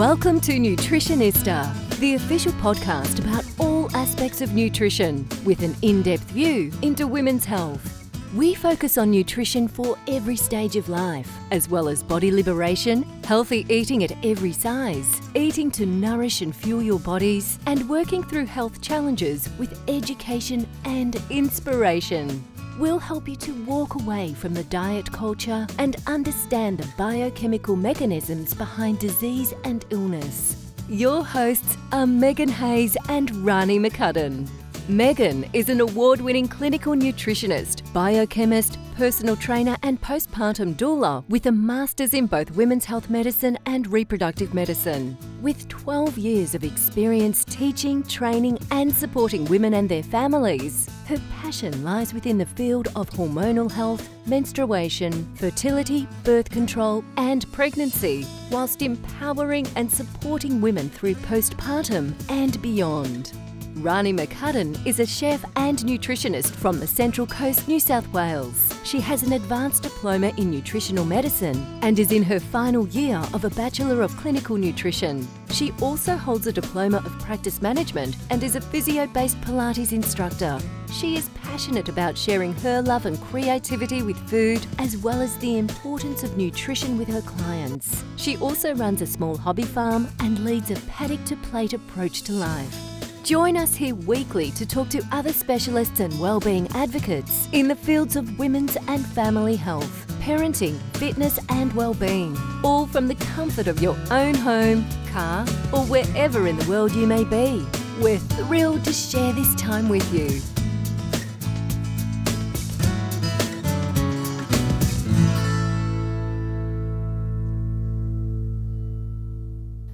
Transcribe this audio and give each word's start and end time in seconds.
Welcome 0.00 0.40
to 0.40 0.52
Nutritionista, 0.52 1.98
the 1.98 2.14
official 2.14 2.52
podcast 2.52 3.18
about 3.18 3.44
all 3.58 3.94
aspects 3.94 4.40
of 4.40 4.54
nutrition 4.54 5.28
with 5.44 5.62
an 5.62 5.76
in 5.82 6.00
depth 6.00 6.30
view 6.30 6.72
into 6.80 7.06
women's 7.06 7.44
health. 7.44 8.08
We 8.34 8.54
focus 8.54 8.96
on 8.96 9.10
nutrition 9.10 9.68
for 9.68 9.98
every 10.08 10.36
stage 10.36 10.76
of 10.76 10.88
life, 10.88 11.30
as 11.50 11.68
well 11.68 11.86
as 11.86 12.02
body 12.02 12.30
liberation, 12.30 13.02
healthy 13.24 13.66
eating 13.68 14.02
at 14.02 14.12
every 14.24 14.52
size, 14.52 15.20
eating 15.34 15.70
to 15.72 15.84
nourish 15.84 16.40
and 16.40 16.56
fuel 16.56 16.80
your 16.80 17.00
bodies, 17.00 17.58
and 17.66 17.86
working 17.86 18.22
through 18.22 18.46
health 18.46 18.80
challenges 18.80 19.50
with 19.58 19.78
education 19.86 20.66
and 20.86 21.20
inspiration. 21.28 22.42
We'll 22.80 22.98
help 22.98 23.28
you 23.28 23.36
to 23.36 23.52
walk 23.66 23.96
away 23.96 24.32
from 24.32 24.54
the 24.54 24.64
diet 24.64 25.12
culture 25.12 25.66
and 25.76 25.96
understand 26.06 26.78
the 26.78 26.88
biochemical 26.96 27.76
mechanisms 27.76 28.54
behind 28.54 28.98
disease 28.98 29.52
and 29.64 29.84
illness. 29.90 30.72
Your 30.88 31.22
hosts 31.22 31.76
are 31.92 32.06
Megan 32.06 32.48
Hayes 32.48 32.96
and 33.10 33.44
Rani 33.44 33.78
McCudden. 33.78 34.48
Megan 34.88 35.48
is 35.52 35.68
an 35.68 35.80
award 35.80 36.20
winning 36.20 36.48
clinical 36.48 36.94
nutritionist, 36.94 37.92
biochemist, 37.92 38.78
personal 38.96 39.36
trainer, 39.36 39.76
and 39.82 40.00
postpartum 40.00 40.74
doula 40.74 41.24
with 41.28 41.46
a 41.46 41.52
master's 41.52 42.14
in 42.14 42.26
both 42.26 42.50
women's 42.52 42.84
health 42.84 43.08
medicine 43.08 43.58
and 43.66 43.86
reproductive 43.86 44.52
medicine. 44.52 45.16
With 45.40 45.68
12 45.68 46.18
years 46.18 46.54
of 46.54 46.64
experience 46.64 47.44
teaching, 47.44 48.02
training, 48.02 48.58
and 48.70 48.94
supporting 48.94 49.44
women 49.46 49.74
and 49.74 49.88
their 49.88 50.02
families, 50.02 50.88
her 51.06 51.18
passion 51.40 51.84
lies 51.84 52.12
within 52.12 52.38
the 52.38 52.46
field 52.46 52.88
of 52.96 53.08
hormonal 53.10 53.70
health, 53.70 54.08
menstruation, 54.26 55.12
fertility, 55.36 56.06
birth 56.24 56.50
control, 56.50 57.04
and 57.16 57.50
pregnancy, 57.52 58.26
whilst 58.50 58.82
empowering 58.82 59.66
and 59.76 59.90
supporting 59.90 60.60
women 60.60 60.90
through 60.90 61.14
postpartum 61.14 62.12
and 62.28 62.60
beyond. 62.60 63.32
Rani 63.76 64.12
McCudden 64.12 64.84
is 64.84 65.00
a 65.00 65.06
chef 65.06 65.44
and 65.56 65.78
nutritionist 65.78 66.50
from 66.50 66.80
the 66.80 66.86
Central 66.86 67.26
Coast, 67.26 67.68
New 67.68 67.78
South 67.78 68.06
Wales. 68.12 68.74
She 68.84 69.00
has 69.00 69.22
an 69.22 69.32
advanced 69.34 69.84
diploma 69.84 70.32
in 70.36 70.50
nutritional 70.50 71.04
medicine 71.04 71.64
and 71.82 71.98
is 71.98 72.12
in 72.12 72.22
her 72.24 72.40
final 72.40 72.86
year 72.88 73.22
of 73.32 73.44
a 73.44 73.50
Bachelor 73.50 74.02
of 74.02 74.14
Clinical 74.16 74.56
Nutrition. 74.56 75.26
She 75.50 75.72
also 75.80 76.16
holds 76.16 76.46
a 76.46 76.52
diploma 76.52 76.98
of 76.98 77.18
practice 77.20 77.62
management 77.62 78.16
and 78.30 78.42
is 78.42 78.56
a 78.56 78.60
physio 78.60 79.06
based 79.06 79.40
Pilates 79.40 79.92
instructor. 79.92 80.58
She 80.92 81.16
is 81.16 81.28
passionate 81.30 81.88
about 81.88 82.18
sharing 82.18 82.52
her 82.54 82.82
love 82.82 83.06
and 83.06 83.20
creativity 83.20 84.02
with 84.02 84.16
food, 84.28 84.66
as 84.78 84.96
well 84.96 85.22
as 85.22 85.36
the 85.38 85.58
importance 85.58 86.24
of 86.24 86.36
nutrition 86.36 86.98
with 86.98 87.08
her 87.08 87.22
clients. 87.22 88.02
She 88.16 88.36
also 88.38 88.74
runs 88.74 89.00
a 89.00 89.06
small 89.06 89.36
hobby 89.36 89.62
farm 89.62 90.08
and 90.18 90.44
leads 90.44 90.70
a 90.70 90.76
paddock 90.86 91.24
to 91.26 91.36
plate 91.36 91.72
approach 91.72 92.22
to 92.22 92.32
life. 92.32 92.99
Join 93.22 93.56
us 93.56 93.74
here 93.74 93.94
weekly 93.94 94.50
to 94.52 94.66
talk 94.66 94.88
to 94.88 95.02
other 95.12 95.32
specialists 95.32 96.00
and 96.00 96.18
wellbeing 96.18 96.68
advocates 96.74 97.48
in 97.52 97.68
the 97.68 97.76
fields 97.76 98.16
of 98.16 98.38
women's 98.38 98.76
and 98.88 99.04
family 99.06 99.56
health, 99.56 100.06
parenting, 100.20 100.78
fitness, 100.94 101.38
and 101.50 101.72
well-being, 101.74 102.36
all 102.64 102.86
from 102.86 103.06
the 103.06 103.14
comfort 103.16 103.66
of 103.66 103.82
your 103.82 103.96
own 104.10 104.34
home, 104.34 104.86
car, 105.12 105.42
or 105.72 105.84
wherever 105.84 106.46
in 106.46 106.56
the 106.56 106.68
world 106.68 106.92
you 106.92 107.06
may 107.06 107.24
be. 107.24 107.64
We're 108.00 108.18
thrilled 108.18 108.84
to 108.86 108.92
share 108.92 109.32
this 109.32 109.54
time 109.56 109.88
with 109.88 110.12
you. 110.14 110.59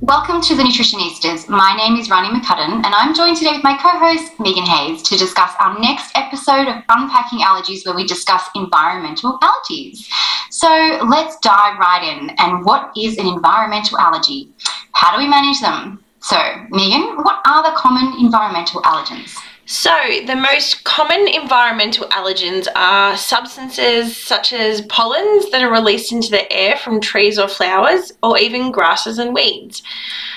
Welcome 0.06 0.40
to 0.42 0.54
the 0.54 0.62
Nutritionistas. 0.62 1.48
My 1.48 1.74
name 1.74 1.96
is 1.96 2.08
Rani 2.08 2.28
McCudden, 2.28 2.84
and 2.84 2.94
I'm 2.94 3.12
joined 3.12 3.38
today 3.38 3.54
with 3.54 3.64
my 3.64 3.76
co 3.76 3.88
host, 3.88 4.38
Megan 4.38 4.64
Hayes, 4.64 5.03
to 5.03 5.16
discuss 5.16 5.50
our 5.58 5.76
next 5.81 6.12
episode 6.14 6.69
of 6.69 6.84
Unpacking 6.88 7.41
Allergies, 7.41 7.84
where 7.84 7.97
we 7.97 8.06
discuss 8.06 8.48
environmental 8.54 9.36
allergies. 9.41 10.06
So 10.50 10.69
let's 11.08 11.36
dive 11.38 11.81
right 11.81 12.04
in. 12.04 12.31
And 12.38 12.64
what 12.64 12.92
is 12.97 13.19
an 13.19 13.26
environmental 13.26 13.98
allergy? 13.98 14.48
How 14.92 15.10
do 15.10 15.19
we 15.19 15.28
manage 15.28 15.60
them? 15.60 16.04
So, 16.20 16.36
Megan, 16.70 17.16
what 17.16 17.42
are 17.44 17.64
the 17.64 17.76
common 17.76 18.14
environmental 18.25 18.82
allergens? 18.82 19.36
So, 19.69 19.91
the 20.25 20.37
most 20.37 20.84
common 20.84 21.27
environmental 21.27 22.06
allergens 22.10 22.69
are 22.77 23.16
substances 23.16 24.16
such 24.16 24.53
as 24.53 24.82
pollens 24.82 25.50
that 25.50 25.60
are 25.60 25.72
released 25.72 26.12
into 26.12 26.31
the 26.31 26.50
air 26.53 26.77
from 26.77 27.00
trees 27.00 27.37
or 27.37 27.49
flowers, 27.49 28.12
or 28.22 28.38
even 28.38 28.71
grasses 28.71 29.19
and 29.19 29.34
weeds. 29.34 29.82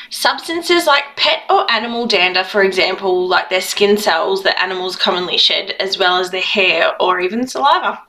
Substances 0.09 0.87
like 0.87 1.15
pet 1.15 1.43
or 1.47 1.71
animal 1.71 2.07
dander, 2.07 2.43
for 2.43 2.63
example, 2.63 3.27
like 3.27 3.51
their 3.51 3.61
skin 3.61 3.97
cells 3.97 4.41
that 4.41 4.59
animals 4.59 4.95
commonly 4.95 5.37
shed, 5.37 5.75
as 5.79 5.99
well 5.99 6.17
as 6.17 6.31
their 6.31 6.41
hair 6.41 6.99
or 6.99 7.19
even 7.19 7.45
saliva. 7.45 8.01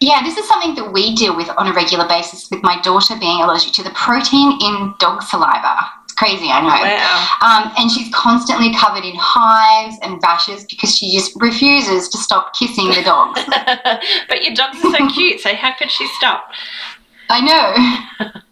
Yeah, 0.00 0.22
this 0.22 0.38
is 0.38 0.48
something 0.48 0.74
that 0.76 0.90
we 0.90 1.14
deal 1.14 1.36
with 1.36 1.50
on 1.58 1.68
a 1.68 1.74
regular 1.74 2.08
basis 2.08 2.50
with 2.50 2.62
my 2.62 2.80
daughter 2.80 3.14
being 3.20 3.42
allergic 3.42 3.74
to 3.74 3.82
the 3.82 3.90
protein 3.90 4.58
in 4.62 4.94
dog 4.98 5.22
saliva 5.22 5.90
crazy, 6.14 6.48
I 6.50 6.60
know. 6.60 6.68
Wow. 6.68 7.28
Um, 7.42 7.72
and 7.78 7.90
she's 7.90 8.12
constantly 8.14 8.74
covered 8.74 9.04
in 9.04 9.14
hives 9.16 9.96
and 10.02 10.20
rashes 10.22 10.64
because 10.64 10.96
she 10.96 11.12
just 11.12 11.32
refuses 11.40 12.08
to 12.08 12.18
stop 12.18 12.54
kissing 12.54 12.88
the 12.88 13.02
dogs. 13.02 13.40
but 14.28 14.42
your 14.42 14.54
dogs 14.54 14.84
are 14.84 14.96
so 14.96 15.08
cute, 15.14 15.40
so 15.40 15.54
how 15.54 15.74
could 15.74 15.90
she 15.90 16.06
stop? 16.18 16.50
I 17.30 17.40
know. 17.40 18.30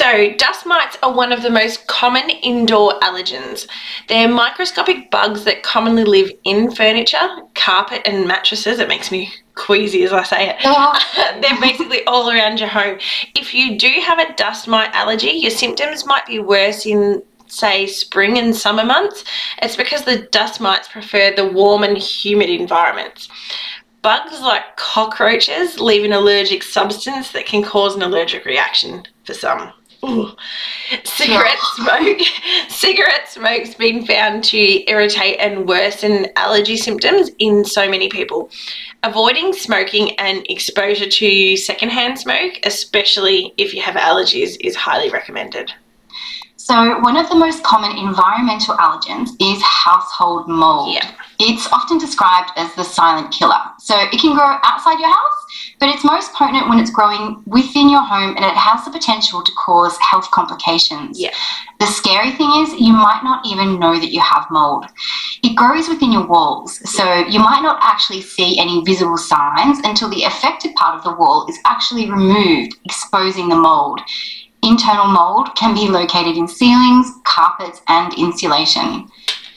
So, 0.00 0.32
dust 0.32 0.64
mites 0.64 0.96
are 1.02 1.12
one 1.12 1.30
of 1.30 1.42
the 1.42 1.50
most 1.50 1.86
common 1.86 2.30
indoor 2.30 2.98
allergens. 3.00 3.68
They're 4.08 4.30
microscopic 4.30 5.10
bugs 5.10 5.44
that 5.44 5.62
commonly 5.62 6.04
live 6.04 6.30
in 6.44 6.70
furniture, 6.70 7.28
carpet, 7.54 8.00
and 8.06 8.26
mattresses. 8.26 8.78
It 8.78 8.88
makes 8.88 9.12
me 9.12 9.30
queasy 9.56 10.02
as 10.04 10.14
I 10.14 10.22
say 10.22 10.48
it. 10.48 10.56
Oh. 10.64 10.98
They're 11.42 11.60
basically 11.60 12.02
all 12.06 12.30
around 12.30 12.60
your 12.60 12.70
home. 12.70 12.98
If 13.36 13.52
you 13.52 13.78
do 13.78 13.90
have 14.02 14.18
a 14.18 14.32
dust 14.36 14.66
mite 14.66 14.88
allergy, 14.94 15.32
your 15.32 15.50
symptoms 15.50 16.06
might 16.06 16.24
be 16.24 16.38
worse 16.38 16.86
in 16.86 17.22
say 17.48 17.86
spring 17.86 18.38
and 18.38 18.56
summer 18.56 18.86
months. 18.86 19.22
It's 19.60 19.76
because 19.76 20.06
the 20.06 20.22
dust 20.32 20.62
mites 20.62 20.88
prefer 20.88 21.30
the 21.36 21.44
warm 21.44 21.82
and 21.82 21.98
humid 21.98 22.48
environments. 22.48 23.28
Bugs 24.00 24.40
like 24.40 24.78
cockroaches 24.78 25.78
leave 25.78 26.06
an 26.06 26.14
allergic 26.14 26.62
substance 26.62 27.32
that 27.32 27.44
can 27.44 27.62
cause 27.62 27.94
an 27.94 28.00
allergic 28.00 28.46
reaction 28.46 29.02
for 29.26 29.34
some. 29.34 29.74
Ooh. 30.04 30.30
Cigarette 31.04 31.58
oh. 31.58 31.74
smoke. 31.76 32.20
Cigarette 32.68 33.28
smoke's 33.28 33.74
been 33.74 34.06
found 34.06 34.44
to 34.44 34.90
irritate 34.90 35.38
and 35.38 35.68
worsen 35.68 36.26
allergy 36.36 36.76
symptoms 36.76 37.30
in 37.38 37.64
so 37.64 37.88
many 37.88 38.08
people. 38.08 38.50
Avoiding 39.02 39.52
smoking 39.52 40.18
and 40.18 40.46
exposure 40.48 41.08
to 41.08 41.56
secondhand 41.56 42.18
smoke, 42.18 42.54
especially 42.64 43.52
if 43.56 43.74
you 43.74 43.82
have 43.82 43.96
allergies, 43.96 44.56
is 44.60 44.74
highly 44.74 45.10
recommended. 45.10 45.72
So, 46.70 47.00
one 47.00 47.16
of 47.16 47.28
the 47.28 47.34
most 47.34 47.64
common 47.64 47.98
environmental 47.98 48.76
allergens 48.76 49.30
is 49.40 49.60
household 49.60 50.48
mold. 50.48 50.94
Yeah. 50.94 51.10
It's 51.40 51.66
often 51.72 51.98
described 51.98 52.52
as 52.54 52.72
the 52.76 52.84
silent 52.84 53.32
killer. 53.32 53.58
So, 53.80 53.98
it 53.98 54.20
can 54.20 54.36
grow 54.36 54.56
outside 54.62 55.00
your 55.00 55.08
house, 55.08 55.74
but 55.80 55.88
it's 55.88 56.04
most 56.04 56.32
potent 56.32 56.68
when 56.68 56.78
it's 56.78 56.92
growing 56.92 57.42
within 57.44 57.90
your 57.90 58.02
home 58.02 58.36
and 58.36 58.44
it 58.44 58.54
has 58.54 58.84
the 58.84 58.92
potential 58.92 59.42
to 59.42 59.52
cause 59.58 59.98
health 59.98 60.30
complications. 60.30 61.18
Yeah. 61.18 61.34
The 61.80 61.86
scary 61.86 62.30
thing 62.30 62.52
is, 62.62 62.72
you 62.78 62.92
might 62.92 63.22
not 63.24 63.44
even 63.44 63.80
know 63.80 63.98
that 63.98 64.12
you 64.12 64.20
have 64.20 64.46
mold. 64.52 64.86
It 65.42 65.56
grows 65.56 65.88
within 65.88 66.12
your 66.12 66.28
walls, 66.28 66.78
so 66.88 67.26
you 67.26 67.40
might 67.40 67.62
not 67.62 67.80
actually 67.82 68.20
see 68.20 68.60
any 68.60 68.84
visible 68.84 69.16
signs 69.16 69.80
until 69.80 70.08
the 70.08 70.22
affected 70.22 70.76
part 70.76 70.96
of 70.96 71.02
the 71.02 71.18
wall 71.18 71.48
is 71.48 71.58
actually 71.64 72.08
removed, 72.08 72.76
exposing 72.84 73.48
the 73.48 73.56
mold. 73.56 74.00
Internal 74.62 75.06
mold 75.06 75.54
can 75.56 75.74
be 75.74 75.88
located 75.88 76.36
in 76.36 76.46
ceilings, 76.46 77.12
carpets, 77.24 77.80
and 77.88 78.12
insulation. 78.14 79.08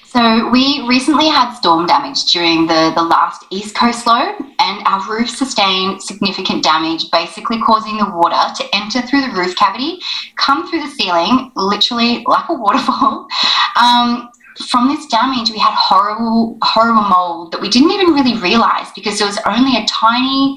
So, 0.05 0.49
we 0.49 0.85
recently 0.87 1.27
had 1.27 1.55
storm 1.55 1.87
damage 1.87 2.25
during 2.25 2.67
the, 2.67 2.93
the 2.95 3.01
last 3.01 3.45
East 3.49 3.75
Coast 3.75 4.05
low, 4.05 4.35
and 4.59 4.83
our 4.85 5.01
roof 5.09 5.27
sustained 5.27 6.03
significant 6.03 6.63
damage, 6.63 7.09
basically 7.11 7.59
causing 7.59 7.97
the 7.97 8.05
water 8.11 8.53
to 8.55 8.75
enter 8.75 9.01
through 9.01 9.21
the 9.21 9.35
roof 9.35 9.55
cavity, 9.55 9.99
come 10.35 10.69
through 10.69 10.81
the 10.81 10.91
ceiling, 10.91 11.51
literally 11.55 12.23
like 12.27 12.47
a 12.49 12.53
waterfall. 12.53 13.27
Um, 13.75 14.29
from 14.67 14.87
this 14.87 15.07
damage, 15.07 15.49
we 15.49 15.57
had 15.57 15.73
horrible, 15.73 16.59
horrible 16.61 17.01
mold 17.01 17.51
that 17.51 17.59
we 17.59 17.69
didn't 17.69 17.89
even 17.89 18.13
really 18.13 18.37
realize 18.37 18.91
because 18.95 19.17
there 19.17 19.27
was 19.27 19.39
only 19.47 19.77
a 19.77 19.85
tiny 19.87 20.55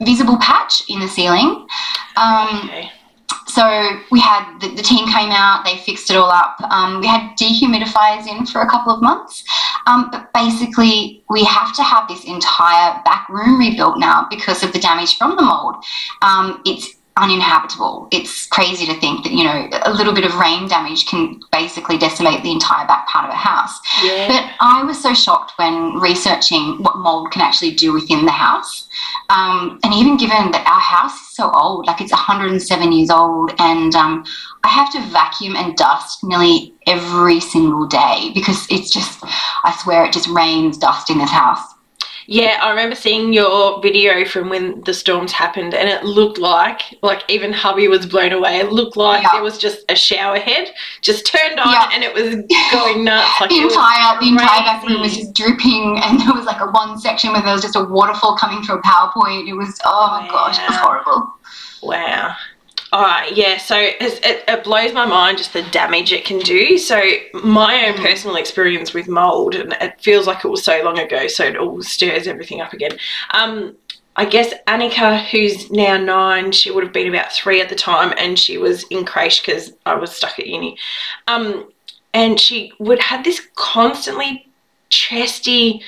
visible 0.00 0.38
patch 0.38 0.82
in 0.88 0.98
the 1.00 1.08
ceiling. 1.08 1.66
Um, 2.16 2.62
Okay. 2.64 2.90
So 3.48 4.00
we 4.10 4.20
had 4.20 4.58
the, 4.60 4.74
the 4.74 4.82
team 4.82 5.06
came 5.06 5.30
out, 5.30 5.64
they 5.64 5.78
fixed 5.78 6.10
it 6.10 6.16
all 6.16 6.30
up. 6.30 6.60
Um, 6.70 7.00
we 7.00 7.06
had 7.06 7.36
dehumidifiers 7.36 8.26
in 8.26 8.46
for 8.46 8.60
a 8.60 8.68
couple 8.68 8.92
of 8.92 9.02
months, 9.02 9.44
um, 9.86 10.10
but 10.12 10.32
basically 10.32 11.24
we 11.30 11.44
have 11.44 11.74
to 11.76 11.82
have 11.82 12.06
this 12.08 12.24
entire 12.24 13.00
back 13.04 13.28
room 13.28 13.58
rebuilt 13.58 13.98
now 13.98 14.26
because 14.30 14.62
of 14.62 14.72
the 14.72 14.78
damage 14.78 15.16
from 15.16 15.36
the 15.36 15.42
mold. 15.42 15.76
Um, 16.22 16.62
it's 16.66 16.97
uninhabitable. 17.18 18.08
It's 18.12 18.46
crazy 18.46 18.86
to 18.86 18.94
think 19.00 19.24
that, 19.24 19.32
you 19.32 19.44
know, 19.44 19.68
a 19.82 19.92
little 19.92 20.14
bit 20.14 20.24
of 20.24 20.34
rain 20.36 20.68
damage 20.68 21.06
can 21.06 21.40
basically 21.52 21.98
decimate 21.98 22.42
the 22.42 22.52
entire 22.52 22.86
back 22.86 23.08
part 23.08 23.24
of 23.24 23.30
a 23.30 23.36
house. 23.36 23.78
Yeah. 24.02 24.28
But 24.28 24.52
I 24.60 24.82
was 24.84 25.02
so 25.02 25.12
shocked 25.14 25.52
when 25.56 25.94
researching 25.94 26.82
what 26.82 26.98
mold 26.98 27.32
can 27.32 27.42
actually 27.42 27.72
do 27.72 27.92
within 27.92 28.24
the 28.24 28.32
house. 28.32 28.88
Um, 29.30 29.78
and 29.84 29.92
even 29.92 30.16
given 30.16 30.52
that 30.52 30.66
our 30.66 30.80
house 30.80 31.14
is 31.20 31.36
so 31.36 31.50
old, 31.50 31.86
like 31.86 32.00
it's 32.00 32.12
107 32.12 32.92
years 32.92 33.10
old, 33.10 33.52
and 33.58 33.94
um, 33.94 34.24
I 34.64 34.68
have 34.68 34.90
to 34.92 35.00
vacuum 35.10 35.56
and 35.56 35.76
dust 35.76 36.24
nearly 36.24 36.74
every 36.86 37.40
single 37.40 37.86
day 37.86 38.30
because 38.32 38.66
it's 38.70 38.90
just, 38.90 39.18
I 39.22 39.76
swear, 39.82 40.04
it 40.04 40.12
just 40.12 40.28
rains 40.28 40.78
dust 40.78 41.10
in 41.10 41.18
this 41.18 41.30
house. 41.30 41.62
Yeah, 42.30 42.58
I 42.60 42.68
remember 42.68 42.94
seeing 42.94 43.32
your 43.32 43.80
video 43.80 44.26
from 44.26 44.50
when 44.50 44.82
the 44.82 44.92
storms 44.92 45.32
happened, 45.32 45.72
and 45.72 45.88
it 45.88 46.04
looked 46.04 46.36
like, 46.36 46.82
like 47.02 47.22
even 47.30 47.54
hubby 47.54 47.88
was 47.88 48.04
blown 48.04 48.32
away. 48.32 48.58
It 48.58 48.70
looked 48.70 48.98
like 48.98 49.22
Yeah. 49.22 49.30
there 49.32 49.42
was 49.42 49.56
just 49.56 49.78
a 49.88 49.96
shower 49.96 50.38
head 50.38 50.70
just 51.00 51.24
turned 51.24 51.58
on, 51.58 51.72
Yeah. 51.72 51.88
and 51.90 52.04
it 52.04 52.12
was 52.12 52.36
going 52.70 53.02
nuts. 53.04 53.40
Like 53.40 53.48
the 53.48 53.62
entire 53.62 54.20
the 54.20 54.28
entire 54.28 54.60
back 54.60 54.86
room 54.86 55.00
was 55.00 55.16
just 55.16 55.32
drooping, 55.32 56.00
and 56.04 56.20
there 56.20 56.34
was 56.34 56.44
like 56.44 56.60
a 56.60 56.66
one 56.70 56.98
section 56.98 57.32
where 57.32 57.40
there 57.40 57.54
was 57.54 57.62
just 57.62 57.76
a 57.76 57.84
waterfall 57.84 58.36
coming 58.36 58.62
through 58.62 58.80
a 58.80 58.82
PowerPoint. 58.82 59.48
It 59.48 59.54
was 59.54 59.80
oh 59.86 60.08
my 60.20 60.28
gosh, 60.28 60.58
it 60.58 60.68
was 60.68 60.76
horrible. 60.76 61.32
Wow. 61.82 62.36
Right, 62.90 63.36
yeah, 63.36 63.58
so 63.58 63.76
it, 63.78 64.44
it 64.48 64.64
blows 64.64 64.94
my 64.94 65.04
mind 65.04 65.36
just 65.38 65.52
the 65.52 65.62
damage 65.64 66.10
it 66.10 66.24
can 66.24 66.38
do. 66.38 66.78
So, 66.78 66.98
my 67.34 67.86
own 67.86 67.94
Mm. 67.96 68.02
personal 68.02 68.36
experience 68.36 68.94
with 68.94 69.08
mold, 69.08 69.54
and 69.54 69.74
it 69.80 70.00
feels 70.00 70.26
like 70.26 70.42
it 70.44 70.48
was 70.48 70.64
so 70.64 70.82
long 70.82 70.98
ago, 70.98 71.26
so 71.28 71.44
it 71.44 71.56
all 71.56 71.82
stirs 71.82 72.26
everything 72.26 72.62
up 72.62 72.72
again. 72.72 72.98
Um, 73.32 73.76
I 74.16 74.24
guess 74.24 74.54
Annika, 74.66 75.22
who's 75.26 75.70
now 75.70 75.98
nine, 75.98 76.50
she 76.50 76.70
would 76.70 76.82
have 76.82 76.92
been 76.92 77.08
about 77.08 77.30
three 77.30 77.60
at 77.60 77.68
the 77.68 77.74
time, 77.74 78.14
and 78.16 78.38
she 78.38 78.56
was 78.56 78.84
in 78.84 79.04
creche 79.04 79.42
because 79.44 79.72
I 79.84 79.94
was 79.94 80.16
stuck 80.16 80.38
at 80.38 80.46
uni. 80.46 80.78
Um, 81.28 81.70
and 82.14 82.40
she 82.40 82.72
would 82.78 83.00
have 83.00 83.22
this 83.22 83.46
constantly 83.54 84.48
chesty, 84.88 85.82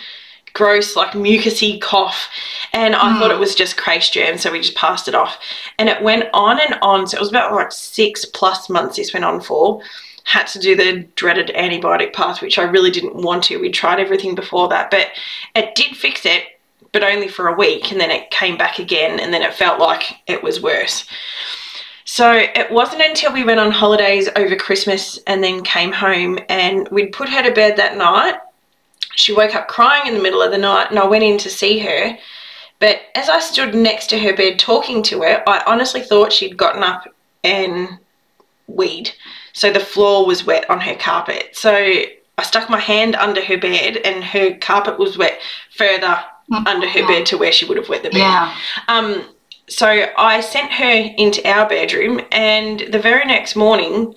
gross, 0.52 0.96
like 0.96 1.12
mucusy 1.12 1.80
cough. 1.80 2.28
And 2.72 2.94
I 2.94 3.18
thought 3.18 3.30
Mm. 3.30 3.34
it 3.34 3.38
was 3.40 3.54
just 3.54 3.76
creche 3.76 4.10
germ, 4.10 4.38
so 4.38 4.50
we 4.52 4.60
just 4.60 4.74
passed 4.76 5.08
it 5.08 5.14
off. 5.14 5.38
And 5.78 5.88
it 5.88 6.02
went 6.02 6.28
on 6.32 6.60
and 6.60 6.78
on. 6.82 7.06
So 7.06 7.16
it 7.16 7.20
was 7.20 7.30
about 7.30 7.52
like 7.52 7.72
six 7.72 8.24
plus 8.24 8.68
months 8.68 8.96
this 8.96 9.12
went 9.12 9.24
on 9.24 9.40
for. 9.40 9.80
Had 10.24 10.46
to 10.48 10.58
do 10.58 10.76
the 10.76 11.06
dreaded 11.16 11.48
antibiotic 11.56 12.12
path, 12.12 12.40
which 12.42 12.58
I 12.58 12.62
really 12.64 12.90
didn't 12.90 13.16
want 13.16 13.44
to. 13.44 13.56
We 13.58 13.70
tried 13.70 13.98
everything 14.00 14.34
before 14.34 14.68
that, 14.68 14.90
but 14.90 15.08
it 15.56 15.74
did 15.74 15.96
fix 15.96 16.24
it, 16.24 16.44
but 16.92 17.02
only 17.02 17.26
for 17.26 17.48
a 17.48 17.54
week. 17.56 17.90
And 17.90 18.00
then 18.00 18.10
it 18.10 18.30
came 18.30 18.56
back 18.56 18.78
again, 18.78 19.18
and 19.18 19.32
then 19.32 19.42
it 19.42 19.54
felt 19.54 19.80
like 19.80 20.04
it 20.26 20.42
was 20.42 20.60
worse. 20.60 21.04
So 22.04 22.32
it 22.32 22.70
wasn't 22.70 23.02
until 23.02 23.32
we 23.32 23.44
went 23.44 23.60
on 23.60 23.70
holidays 23.70 24.28
over 24.34 24.56
Christmas 24.56 25.18
and 25.28 25.42
then 25.44 25.62
came 25.62 25.92
home 25.92 26.40
and 26.48 26.88
we'd 26.90 27.12
put 27.12 27.28
her 27.28 27.42
to 27.42 27.52
bed 27.52 27.76
that 27.76 27.96
night. 27.96 28.34
She 29.20 29.32
woke 29.32 29.54
up 29.54 29.68
crying 29.68 30.06
in 30.06 30.14
the 30.14 30.22
middle 30.22 30.42
of 30.42 30.50
the 30.50 30.58
night 30.58 30.90
and 30.90 30.98
I 30.98 31.06
went 31.06 31.24
in 31.24 31.38
to 31.38 31.50
see 31.50 31.78
her. 31.80 32.18
But 32.78 33.00
as 33.14 33.28
I 33.28 33.40
stood 33.40 33.74
next 33.74 34.08
to 34.08 34.18
her 34.18 34.34
bed 34.34 34.58
talking 34.58 35.02
to 35.04 35.20
her, 35.22 35.42
I 35.46 35.62
honestly 35.66 36.00
thought 36.00 36.32
she'd 36.32 36.56
gotten 36.56 36.82
up 36.82 37.06
and 37.44 37.98
weed. 38.66 39.10
So 39.52 39.70
the 39.72 39.80
floor 39.80 40.26
was 40.26 40.46
wet 40.46 40.68
on 40.70 40.80
her 40.80 40.94
carpet. 40.94 41.50
So 41.52 41.72
I 41.74 42.42
stuck 42.42 42.70
my 42.70 42.80
hand 42.80 43.16
under 43.16 43.44
her 43.44 43.58
bed 43.58 43.98
and 43.98 44.24
her 44.24 44.54
carpet 44.54 44.98
was 44.98 45.18
wet 45.18 45.38
further 45.76 46.24
under 46.66 46.88
her 46.88 47.06
bed 47.06 47.26
to 47.26 47.38
where 47.38 47.52
she 47.52 47.64
would 47.66 47.76
have 47.76 47.88
wet 47.88 48.02
the 48.02 48.10
bed. 48.10 48.18
Yeah, 48.18 48.54
Um, 48.88 49.28
so 49.68 50.06
I 50.16 50.40
sent 50.40 50.72
her 50.72 51.14
into 51.16 51.48
our 51.48 51.68
bedroom, 51.68 52.20
and 52.32 52.80
the 52.80 52.98
very 52.98 53.24
next 53.24 53.54
morning, 53.54 54.14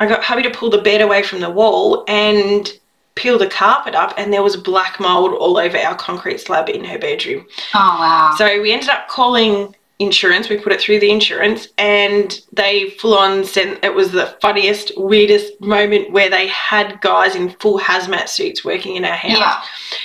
I 0.00 0.06
got 0.06 0.24
hubby 0.24 0.42
to 0.42 0.50
pull 0.50 0.70
the 0.70 0.80
bed 0.80 1.02
away 1.02 1.22
from 1.22 1.40
the 1.40 1.50
wall 1.50 2.04
and 2.08 2.72
peel 3.14 3.38
the 3.38 3.46
carpet 3.46 3.94
up, 3.94 4.12
and 4.16 4.32
there 4.32 4.42
was 4.42 4.56
black 4.56 4.98
mold 5.00 5.32
all 5.34 5.56
over 5.58 5.78
our 5.78 5.94
concrete 5.94 6.40
slab 6.40 6.68
in 6.68 6.84
her 6.84 6.98
bedroom. 6.98 7.46
oh 7.74 7.96
wow. 8.00 8.34
So 8.36 8.60
we 8.60 8.72
ended 8.72 8.88
up 8.88 9.08
calling 9.08 9.74
insurance. 10.00 10.48
We 10.48 10.58
put 10.58 10.72
it 10.72 10.80
through 10.80 10.98
the 10.98 11.10
insurance, 11.10 11.68
and 11.78 12.40
they 12.52 12.90
full 12.90 13.14
on 13.16 13.44
sent. 13.44 13.84
It 13.84 13.94
was 13.94 14.10
the 14.10 14.36
funniest, 14.42 14.90
weirdest 14.96 15.60
moment 15.60 16.10
where 16.10 16.28
they 16.28 16.48
had 16.48 17.00
guys 17.00 17.36
in 17.36 17.50
full 17.60 17.78
hazmat 17.78 18.28
suits 18.28 18.64
working 18.64 18.96
in 18.96 19.04
our 19.04 19.14
house. 19.14 19.38
yeah, 19.38 19.62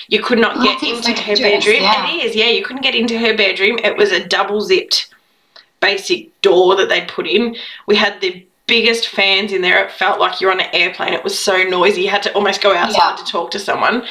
You 0.07 0.21
could 0.21 0.38
not 0.38 0.57
Well, 0.57 0.65
get 0.65 0.83
into 0.83 1.12
her 1.19 1.35
bedroom. 1.35 1.81
yeah. 1.81 2.07
It 2.13 2.23
is, 2.25 2.35
yeah. 2.35 2.50
You 2.50 2.63
couldn't 2.63 2.83
get 2.83 2.94
into 2.95 3.17
her 3.17 3.35
bedroom. 3.35 3.79
It 3.83 3.97
was 3.97 4.12
a 4.12 4.23
double 4.27 4.62
zipped 4.62 5.12
basic 5.79 6.39
door 6.41 6.75
that 6.75 6.89
they'd 6.89 7.07
put 7.07 7.25
in. 7.25 7.55
We 7.88 7.95
had 7.95 8.19
the 8.21 8.45
biggest 8.69 9.07
fans 9.10 9.51
in 9.51 9.62
there. 9.62 9.83
It 9.83 9.92
felt 9.92 10.19
like 10.19 10.39
you're 10.39 10.51
on 10.51 10.62
an 10.62 10.69
airplane. 10.74 11.13
It 11.13 11.24
was 11.24 11.38
so 11.38 11.63
noisy. 11.63 12.04
You 12.04 12.10
had 12.10 12.24
to 12.24 12.33
almost 12.33 12.62
go 12.62 12.74
outside 12.74 13.10
Yeah. 13.10 13.16
to 13.18 13.25
talk 13.30 13.51
to 13.51 13.60
someone. 13.60 14.06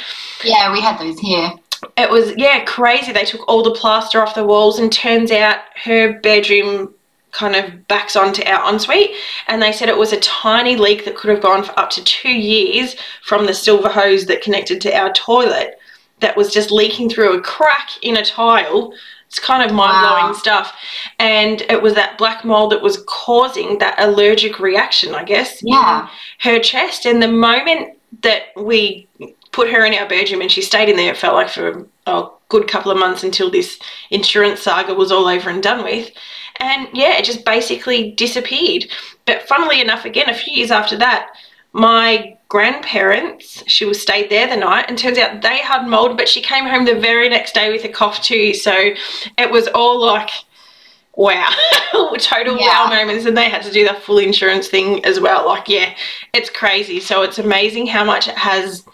yeah, 0.44 0.70
we 0.72 0.80
had 0.80 0.98
those 0.98 1.18
here. 1.18 1.50
It 1.96 2.10
was, 2.10 2.32
yeah, 2.36 2.64
crazy. 2.64 3.12
They 3.12 3.24
took 3.24 3.48
all 3.48 3.62
the 3.62 3.70
plaster 3.70 4.20
off 4.20 4.34
the 4.34 4.44
walls, 4.44 4.78
and 4.80 4.92
turns 4.92 5.30
out 5.30 5.58
her 5.84 6.18
bedroom 6.20 6.92
kind 7.30 7.54
of 7.54 7.86
backs 7.86 8.16
onto 8.16 8.42
our 8.44 8.68
ensuite. 8.72 9.10
And 9.46 9.62
they 9.62 9.70
said 9.70 9.88
it 9.88 9.96
was 9.96 10.12
a 10.12 10.20
tiny 10.20 10.76
leak 10.76 11.04
that 11.04 11.14
could 11.16 11.30
have 11.30 11.42
gone 11.42 11.62
for 11.62 11.78
up 11.78 11.90
to 11.90 12.02
two 12.04 12.32
years 12.32 12.96
from 13.22 13.46
the 13.46 13.54
silver 13.54 13.88
hose 13.88 14.26
that 14.26 14.42
connected 14.42 14.80
to 14.82 14.92
our 14.96 15.12
toilet 15.12 15.78
that 16.20 16.36
was 16.36 16.52
just 16.52 16.72
leaking 16.72 17.08
through 17.10 17.36
a 17.38 17.40
crack 17.40 17.90
in 18.02 18.16
a 18.16 18.24
tile. 18.24 18.92
It's 19.28 19.38
kind 19.38 19.62
of 19.62 19.74
mind 19.74 20.00
blowing 20.00 20.26
Wow. 20.26 20.32
stuff. 20.32 20.72
And 21.18 21.60
it 21.62 21.82
was 21.82 21.94
that 21.94 22.16
black 22.18 22.44
mold 22.44 22.72
that 22.72 22.82
was 22.82 23.04
causing 23.06 23.78
that 23.78 23.94
allergic 23.98 24.58
reaction, 24.58 25.14
I 25.14 25.24
guess, 25.24 25.60
Yeah, 25.62 26.08
in 26.44 26.52
her 26.54 26.58
chest. 26.60 27.04
And 27.06 27.22
the 27.22 27.28
moment 27.28 27.98
that 28.22 28.44
we 28.56 29.06
put 29.52 29.70
her 29.70 29.84
in 29.84 29.94
our 29.94 30.08
bedroom 30.08 30.40
and 30.40 30.50
she 30.50 30.62
stayed 30.62 30.88
in 30.88 30.96
there, 30.96 31.10
it 31.12 31.16
felt 31.18 31.34
like 31.34 31.50
for 31.50 31.86
a 32.06 32.24
good 32.48 32.68
couple 32.68 32.90
of 32.90 32.98
months 32.98 33.22
until 33.22 33.50
this 33.50 33.78
insurance 34.10 34.62
saga 34.62 34.94
was 34.94 35.12
all 35.12 35.28
over 35.28 35.50
and 35.50 35.62
done 35.62 35.84
with. 35.84 36.10
And 36.60 36.88
yeah, 36.94 37.18
it 37.18 37.24
just 37.24 37.44
basically 37.44 38.12
disappeared. 38.12 38.86
But 39.26 39.46
funnily 39.46 39.80
enough, 39.80 40.04
again, 40.06 40.30
a 40.30 40.34
few 40.34 40.54
years 40.54 40.70
after 40.70 40.96
that, 40.98 41.28
my 41.72 42.36
grandparents, 42.48 43.62
she 43.66 43.84
was 43.84 44.00
stayed 44.00 44.30
there 44.30 44.46
the 44.48 44.56
night, 44.56 44.86
and 44.88 44.96
turns 44.98 45.18
out 45.18 45.42
they 45.42 45.58
had 45.58 45.86
mold, 45.86 46.16
but 46.16 46.28
she 46.28 46.40
came 46.40 46.66
home 46.66 46.84
the 46.84 46.94
very 46.94 47.28
next 47.28 47.54
day 47.54 47.70
with 47.70 47.84
a 47.84 47.88
cough 47.88 48.22
too. 48.22 48.54
So 48.54 48.72
it 49.36 49.50
was 49.50 49.68
all 49.68 50.00
like, 50.04 50.30
wow, 51.14 51.50
total 52.18 52.56
Yeah. 52.58 52.66
wow 52.68 52.90
moments, 52.90 53.26
and 53.26 53.36
they 53.36 53.50
had 53.50 53.62
to 53.62 53.70
do 53.70 53.86
the 53.86 53.94
full 53.94 54.18
insurance 54.18 54.68
thing 54.68 55.04
as 55.04 55.20
well. 55.20 55.46
Like, 55.46 55.68
yeah, 55.68 55.94
it's 56.32 56.50
crazy. 56.50 57.00
So 57.00 57.22
it's 57.22 57.38
amazing 57.38 57.86
how 57.86 58.04
much 58.04 58.28
it 58.28 58.36
has 58.36 58.84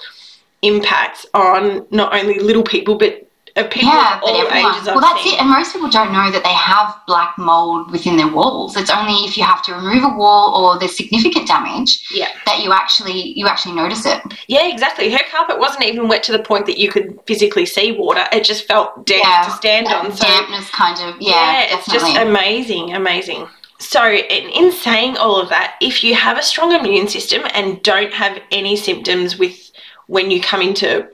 impacts 0.62 1.26
on 1.34 1.86
not 1.90 2.14
only 2.14 2.38
little 2.38 2.62
people, 2.62 2.96
but 2.96 3.23
uh, 3.56 3.62
people 3.68 3.88
yeah, 3.88 4.16
of 4.16 4.22
all 4.24 4.36
everyone. 4.40 4.74
ages. 4.74 4.88
I've 4.88 4.94
Well, 4.96 5.00
that's 5.00 5.22
seen. 5.22 5.34
it. 5.34 5.40
And 5.40 5.48
most 5.48 5.72
people 5.72 5.88
don't 5.88 6.12
know 6.12 6.30
that 6.30 6.42
they 6.42 6.52
have 6.52 6.96
black 7.06 7.38
mold 7.38 7.92
within 7.92 8.16
their 8.16 8.26
walls. 8.28 8.76
It's 8.76 8.90
only 8.90 9.14
if 9.28 9.36
you 9.38 9.44
have 9.44 9.62
to 9.66 9.74
remove 9.74 10.02
a 10.02 10.08
wall 10.16 10.54
or 10.64 10.78
there's 10.78 10.96
significant 10.96 11.46
damage 11.46 12.04
Yeah. 12.10 12.28
that 12.46 12.62
you 12.64 12.72
actually 12.72 13.32
you 13.38 13.46
actually 13.46 13.74
notice 13.76 14.06
it. 14.06 14.20
Yeah, 14.48 14.66
exactly. 14.66 15.10
Her 15.12 15.20
carpet 15.30 15.58
wasn't 15.60 15.84
even 15.84 16.08
wet 16.08 16.22
to 16.24 16.32
the 16.32 16.40
point 16.40 16.66
that 16.66 16.78
you 16.78 16.90
could 16.90 17.18
physically 17.26 17.64
see 17.66 17.92
water. 17.92 18.24
It 18.32 18.42
just 18.44 18.66
felt 18.66 19.06
damp 19.06 19.24
Yeah, 19.24 19.42
to 19.44 19.50
stand 19.52 19.86
on. 19.86 20.10
So 20.16 20.24
dampness 20.26 20.68
kind 20.70 20.98
of 21.08 21.20
yeah, 21.20 21.62
it's 21.62 21.86
definitely. 21.86 22.14
just 22.14 22.26
amazing, 22.26 22.92
amazing. 22.94 23.46
So, 23.78 24.08
in 24.08 24.72
saying 24.72 25.16
all 25.18 25.38
of 25.40 25.48
that, 25.50 25.74
if 25.80 26.02
you 26.04 26.14
have 26.14 26.38
a 26.38 26.42
strong 26.42 26.72
immune 26.72 27.06
system 27.08 27.42
and 27.52 27.82
don't 27.82 28.12
have 28.12 28.38
any 28.50 28.76
symptoms 28.76 29.36
with 29.38 29.72
when 30.06 30.30
you 30.30 30.40
come 30.40 30.62
into 30.62 31.06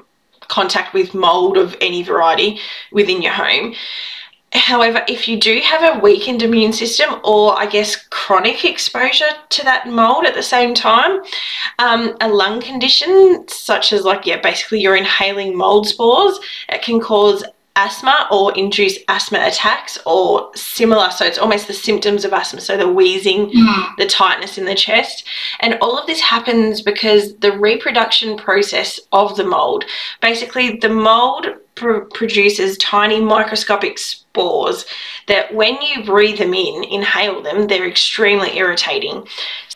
contact 0.51 0.93
with 0.93 1.15
mold 1.15 1.57
of 1.57 1.75
any 1.81 2.03
variety 2.03 2.59
within 2.93 3.23
your 3.23 3.33
home, 3.33 3.75
However, 4.53 5.05
if 5.07 5.29
you 5.29 5.39
do 5.39 5.61
have 5.61 5.97
a 5.97 6.01
weakened 6.01 6.43
immune 6.43 6.73
system 6.73 7.21
or 7.23 7.57
I 7.57 7.67
guess 7.67 7.95
chronic 8.11 8.65
exposure 8.65 9.31
to 9.51 9.65
that 9.65 9.89
mold 9.89 10.27
at 10.27 10.35
the 10.35 10.43
same 10.43 10.75
time, 10.75 11.21
um, 11.79 12.17
a 12.21 12.29
lung 12.29 12.61
condition 12.61 13.45
such 13.47 13.93
as 13.93 14.03
like, 14.03 14.27
yeah, 14.27 14.41
basically 14.41 14.81
you're 14.81 14.97
inhaling 14.97 15.57
mold 15.57 15.87
spores, 15.87 16.41
it 16.69 16.83
can 16.83 16.99
cause 16.99 17.45
asthma 17.77 18.27
or 18.31 18.57
induce 18.57 18.99
asthma 19.09 19.39
attacks 19.47 19.99
or 20.05 20.51
similar. 20.55 21.11
So 21.11 21.25
it's 21.25 21.39
almost 21.39 21.67
the 21.67 21.73
symptoms 21.75 22.25
of 22.25 22.33
asthma. 22.33 22.61
So 22.61 22.77
the 22.77 22.89
wheezing, 22.89 23.51
Mm, 23.51 23.97
the 23.97 24.07
tightness 24.07 24.59
in 24.59 24.65
the 24.65 24.75
chest. 24.75 25.25
And 25.61 25.79
all 25.81 25.99
of 25.99 26.07
this 26.07 26.21
happens 26.21 26.83
because 26.83 27.37
the 27.37 27.53
reproduction 27.53 28.37
process 28.37 29.01
of 29.13 29.37
the 29.37 29.45
mold, 29.45 29.85
basically, 30.21 30.79
the 30.79 30.89
mold 30.89 31.47
pr- 31.75 32.01
produces 32.13 32.77
tiny 32.79 33.21
microscopic 33.21 33.99
spores 33.99 34.85
that 35.27 35.53
when 35.55 35.81
you 35.81 36.05
breathe 36.05 36.39
them 36.39 36.55
in, 36.55 36.85
inhale 36.85 37.43
them, 37.43 37.67
they're 37.67 37.89
extremely 37.89 38.57
irritating. 38.57 39.27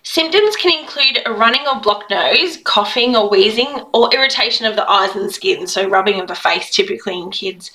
Symptoms 0.04 0.54
can 0.56 0.78
include 0.78 1.20
a 1.24 1.32
running 1.32 1.66
or 1.66 1.80
blocked 1.80 2.10
nose, 2.10 2.58
coughing 2.64 3.16
or 3.16 3.28
wheezing, 3.30 3.84
or 3.94 4.12
irritation 4.14 4.66
of 4.66 4.76
the 4.76 4.88
eyes 4.88 5.16
and 5.16 5.32
skin, 5.32 5.66
so 5.66 5.88
rubbing 5.88 6.20
of 6.20 6.28
the 6.28 6.34
face 6.34 6.70
typically 6.70 7.18
in 7.18 7.30
kids. 7.30 7.70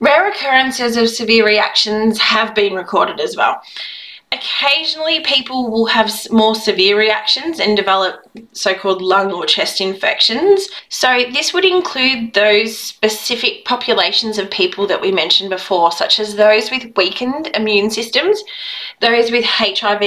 Rare 0.00 0.28
occurrences 0.30 0.96
of 0.96 1.08
severe 1.08 1.46
reactions 1.46 2.18
have 2.18 2.54
been 2.54 2.74
recorded 2.74 3.20
as 3.20 3.36
well. 3.36 3.62
Occasionally, 4.38 5.20
people 5.20 5.68
will 5.68 5.86
have 5.86 6.12
more 6.30 6.54
severe 6.54 6.96
reactions 6.96 7.58
and 7.58 7.76
develop 7.76 8.20
so 8.52 8.72
called 8.72 9.02
lung 9.02 9.32
or 9.32 9.46
chest 9.46 9.80
infections. 9.80 10.68
So, 10.88 11.24
this 11.32 11.52
would 11.52 11.64
include 11.64 12.34
those 12.34 12.78
specific 12.78 13.64
populations 13.64 14.38
of 14.38 14.50
people 14.50 14.86
that 14.86 15.00
we 15.00 15.10
mentioned 15.10 15.50
before, 15.50 15.90
such 15.90 16.20
as 16.20 16.36
those 16.36 16.70
with 16.70 16.92
weakened 16.96 17.48
immune 17.54 17.90
systems, 17.90 18.42
those 19.00 19.32
with 19.32 19.44
HIV, 19.44 20.00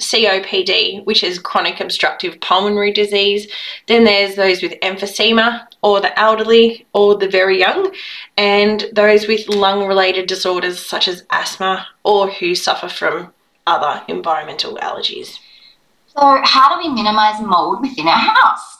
COPD, 0.00 1.04
which 1.04 1.22
is 1.22 1.38
chronic 1.38 1.80
obstructive 1.80 2.40
pulmonary 2.40 2.92
disease, 2.92 3.46
then 3.86 4.02
there's 4.02 4.34
those 4.34 4.62
with 4.62 4.72
emphysema, 4.82 5.66
or 5.82 6.00
the 6.00 6.18
elderly, 6.18 6.86
or 6.92 7.16
the 7.16 7.28
very 7.28 7.58
young, 7.58 7.94
and 8.36 8.86
those 8.92 9.28
with 9.28 9.48
lung 9.48 9.86
related 9.86 10.26
disorders 10.26 10.84
such 10.84 11.06
as 11.06 11.24
asthma, 11.30 11.86
or 12.04 12.28
who 12.30 12.54
suffer 12.54 12.88
from 12.88 13.32
other 13.66 14.02
environmental 14.08 14.76
allergies. 14.76 15.38
So, 16.06 16.40
how 16.44 16.74
do 16.74 16.86
we 16.86 16.94
minimize 16.94 17.40
mold 17.40 17.82
within 17.82 18.08
our 18.08 18.18
house? 18.18 18.78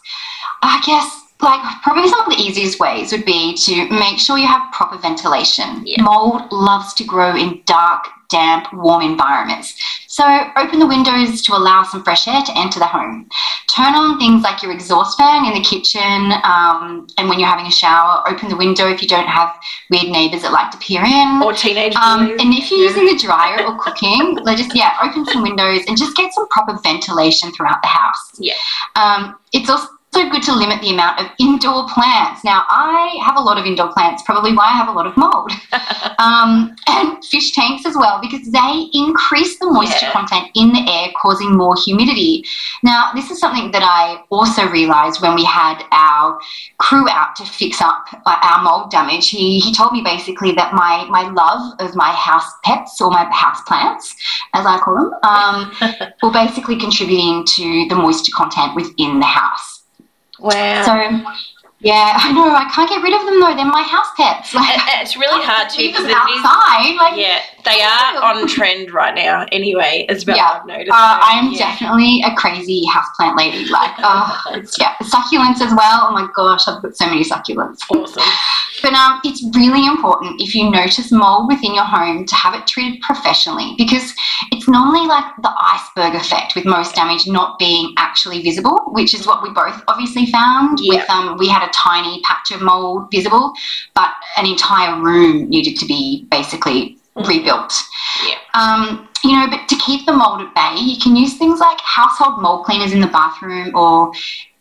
I 0.62 0.82
guess 0.86 1.22
like 1.42 1.60
probably 1.82 2.08
some 2.08 2.20
of 2.20 2.36
the 2.36 2.42
easiest 2.42 2.80
ways 2.80 3.12
would 3.12 3.24
be 3.24 3.54
to 3.54 3.88
make 3.90 4.18
sure 4.18 4.38
you 4.38 4.46
have 4.46 4.72
proper 4.72 4.96
ventilation. 4.98 5.82
Yeah. 5.84 6.02
Mold 6.02 6.50
loves 6.50 6.94
to 6.94 7.04
grow 7.04 7.36
in 7.36 7.62
dark, 7.66 8.06
damp, 8.30 8.72
warm 8.72 9.02
environments. 9.02 9.74
So 10.16 10.24
open 10.56 10.78
the 10.78 10.86
windows 10.86 11.42
to 11.42 11.52
allow 11.54 11.82
some 11.82 12.02
fresh 12.02 12.26
air 12.26 12.40
to 12.40 12.58
enter 12.58 12.78
the 12.78 12.86
home. 12.86 13.28
Turn 13.68 13.94
on 13.94 14.18
things 14.18 14.42
like 14.42 14.62
your 14.62 14.72
exhaust 14.72 15.18
fan 15.18 15.44
in 15.44 15.52
the 15.52 15.60
kitchen, 15.60 16.32
um, 16.42 17.06
and 17.18 17.28
when 17.28 17.38
you're 17.38 17.50
having 17.50 17.66
a 17.66 17.70
shower, 17.70 18.26
open 18.26 18.48
the 18.48 18.56
window 18.56 18.88
if 18.88 19.02
you 19.02 19.08
don't 19.08 19.26
have 19.26 19.54
weird 19.90 20.08
neighbours 20.08 20.40
that 20.40 20.52
like 20.52 20.70
to 20.70 20.78
peer 20.78 21.04
in. 21.04 21.42
Or 21.42 21.52
teenage 21.52 21.94
Um, 21.96 22.30
and 22.40 22.54
if 22.54 22.70
you're 22.70 22.80
Yeah. 22.80 22.88
using 22.88 23.04
the 23.04 23.18
dryer 23.26 23.62
or 23.66 23.78
cooking, 23.78 24.36
like 24.42 24.56
just 24.56 24.74
yeah, 24.74 24.96
open 25.02 25.26
some 25.26 25.42
windows 25.42 25.82
and 25.86 25.98
just 25.98 26.16
get 26.16 26.32
some 26.32 26.48
proper 26.48 26.78
ventilation 26.82 27.52
throughout 27.52 27.82
the 27.82 27.88
house. 27.88 28.30
Yeah. 28.38 28.54
Um, 28.94 29.36
it's 29.52 29.68
also 29.68 29.86
good 30.24 30.42
to 30.42 30.54
limit 30.54 30.80
the 30.80 30.90
amount 30.90 31.20
of 31.20 31.26
indoor 31.38 31.86
plants. 31.88 32.42
Now, 32.44 32.64
I 32.68 33.16
have 33.24 33.36
a 33.36 33.40
lot 33.40 33.58
of 33.58 33.66
indoor 33.66 33.92
plants, 33.92 34.22
probably 34.22 34.52
why 34.54 34.64
I 34.64 34.72
have 34.72 34.88
a 34.88 34.92
lot 34.92 35.06
of 35.06 35.16
mold. 35.16 35.52
um, 36.18 36.74
and 36.88 37.24
fish 37.24 37.52
tanks 37.52 37.84
as 37.86 37.96
well, 37.96 38.18
because 38.20 38.50
they 38.50 38.88
increase 38.92 39.58
the 39.58 39.70
moisture 39.70 40.06
Yeah. 40.06 40.12
content 40.12 40.50
in 40.54 40.72
the 40.72 40.84
air, 40.90 41.08
causing 41.20 41.56
more 41.56 41.74
humidity. 41.84 42.44
Now, 42.82 43.10
this 43.14 43.30
is 43.30 43.38
something 43.38 43.70
that 43.72 43.82
I 43.82 44.22
also 44.30 44.66
realized 44.68 45.20
when 45.22 45.34
we 45.34 45.44
had 45.44 45.82
our 45.92 46.38
crew 46.78 47.08
out 47.08 47.36
to 47.36 47.44
fix 47.44 47.80
up 47.80 48.04
uh, 48.26 48.36
our 48.42 48.62
mold 48.62 48.90
damage. 48.90 49.28
He, 49.30 49.60
he 49.60 49.72
told 49.72 49.92
me 49.92 50.02
basically 50.02 50.52
that 50.52 50.74
my, 50.74 51.06
my 51.10 51.28
love 51.30 51.74
of 51.80 51.94
my 51.94 52.12
house 52.12 52.50
pets 52.64 53.00
or 53.00 53.10
my 53.10 53.24
house 53.32 53.60
plants, 53.66 54.14
as 54.54 54.66
I 54.66 54.78
call 54.78 54.94
them, 54.96 55.12
um, 55.22 55.72
were 56.22 56.32
basically 56.32 56.76
contributing 56.78 57.44
to 57.56 57.86
the 57.88 57.94
moisture 57.94 58.32
content 58.34 58.74
within 58.74 59.18
the 59.20 59.26
house. 59.26 59.75
Wow. 60.40 60.82
So, 60.84 60.92
yeah, 61.80 62.16
I 62.16 62.32
know. 62.32 62.48
I 62.50 62.70
can't 62.72 62.88
get 62.88 63.02
rid 63.02 63.12
of 63.14 63.24
them 63.26 63.40
though. 63.40 63.54
They're 63.54 63.64
my 63.66 63.82
house 63.82 64.08
pets. 64.16 64.54
Like, 64.54 64.80
it's 65.02 65.16
really 65.16 65.44
hard 65.44 65.68
to 65.70 65.76
because 65.76 66.02
them 66.04 66.16
it 66.16 66.30
is. 66.32 66.44
outside. 66.44 66.96
Like, 66.96 67.16
Yeah, 67.20 67.40
they 67.66 67.82
are 67.82 68.22
on 68.22 68.46
trend 68.46 68.92
right 68.92 69.14
now. 69.14 69.44
Anyway, 69.52 70.06
as 70.08 70.24
well. 70.24 70.36
Yeah. 70.36 70.60
I've 70.60 70.66
noticed. 70.66 70.92
Uh, 70.92 71.18
I 71.20 71.38
am 71.38 71.52
yeah. 71.52 71.58
definitely 71.58 72.22
a 72.24 72.34
crazy 72.36 72.82
houseplant 72.90 73.36
lady. 73.36 73.68
Like, 73.68 73.92
oh, 73.98 74.42
it's, 74.52 74.78
yeah, 74.78 74.94
succulents 75.02 75.60
as 75.60 75.74
well. 75.74 76.06
Oh 76.08 76.12
my 76.12 76.28
gosh, 76.34 76.66
I've 76.68 76.82
got 76.82 76.96
so 76.96 77.06
many 77.06 77.24
succulents. 77.24 77.80
awesome. 77.90 78.22
But 78.82 78.92
um, 78.92 79.20
it's 79.24 79.42
really 79.56 79.86
important 79.86 80.40
if 80.40 80.54
you 80.54 80.70
notice 80.70 81.10
mold 81.10 81.48
within 81.48 81.74
your 81.74 81.84
home 81.84 82.24
to 82.26 82.34
have 82.34 82.54
it 82.54 82.66
treated 82.66 83.00
professionally 83.00 83.74
because 83.78 84.14
it's 84.52 84.68
normally 84.68 85.06
like 85.06 85.24
the 85.42 85.50
iceberg 85.60 86.14
effect 86.14 86.54
with 86.54 86.66
most 86.66 86.94
damage 86.94 87.26
not 87.26 87.58
being 87.58 87.94
actually 87.96 88.42
visible, 88.42 88.78
which 88.92 89.14
is 89.14 89.26
what 89.26 89.42
we 89.42 89.50
both 89.50 89.82
obviously 89.88 90.26
found. 90.26 90.78
Yeah. 90.80 91.00
With 91.00 91.10
um, 91.10 91.38
we 91.38 91.48
had 91.48 91.66
a 91.66 91.72
tiny 91.72 92.20
patch 92.22 92.50
of 92.52 92.62
mold 92.62 93.10
visible, 93.10 93.54
but 93.94 94.12
an 94.36 94.46
entire 94.46 95.00
room 95.00 95.48
needed 95.48 95.76
to 95.78 95.86
be 95.86 96.26
basically. 96.30 96.98
Rebuilt. 97.16 97.72
Yeah. 98.26 98.38
Um, 98.54 99.08
you 99.24 99.32
know, 99.32 99.48
but 99.48 99.68
to 99.68 99.76
keep 99.76 100.06
the 100.06 100.12
mold 100.12 100.40
at 100.42 100.54
bay, 100.54 100.80
you 100.80 100.98
can 100.98 101.16
use 101.16 101.34
things 101.34 101.60
like 101.60 101.78
household 101.80 102.40
mold 102.40 102.64
cleaners 102.64 102.92
in 102.92 103.00
the 103.00 103.06
bathroom 103.08 103.74
or 103.74 104.12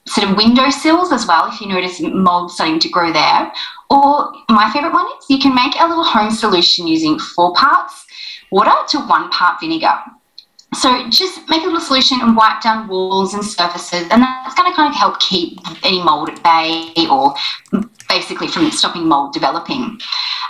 sort 0.08 0.30
of 0.30 0.38
window 0.38 0.70
sills 0.70 1.12
as 1.12 1.26
well 1.26 1.50
if 1.52 1.60
you 1.60 1.68
notice 1.68 2.00
mold 2.00 2.52
starting 2.52 2.80
to 2.80 2.90
grow 2.90 3.12
there. 3.12 3.52
Or 3.90 4.32
my 4.50 4.72
favorite 4.72 4.94
one 4.94 5.08
is 5.08 5.30
you 5.30 5.40
can 5.40 5.54
make 5.54 5.74
a 5.80 5.88
little 5.88 6.04
home 6.04 6.32
solution 6.32 6.88
using 6.88 7.20
four 7.20 7.54
parts 7.54 8.06
water 8.52 8.72
to 8.90 9.00
one 9.00 9.30
part 9.30 9.60
vinegar. 9.60 9.96
So 10.76 11.10
just 11.10 11.48
make 11.50 11.64
a 11.64 11.66
little 11.66 11.80
solution 11.80 12.20
and 12.22 12.36
wipe 12.36 12.62
down 12.62 12.88
walls 12.88 13.34
and 13.34 13.44
surfaces, 13.44 14.08
and 14.12 14.22
that's 14.22 14.56
going 14.56 14.70
to 14.70 14.76
kind 14.76 14.90
of 14.90 14.96
help 14.96 15.20
keep 15.20 15.60
any 15.86 16.04
mold 16.04 16.30
at 16.30 16.44
bay 16.44 16.94
or 17.10 17.34
basically 18.10 18.48
from 18.48 18.72
stopping 18.72 19.08
mold 19.08 19.34
developing. 19.34 20.00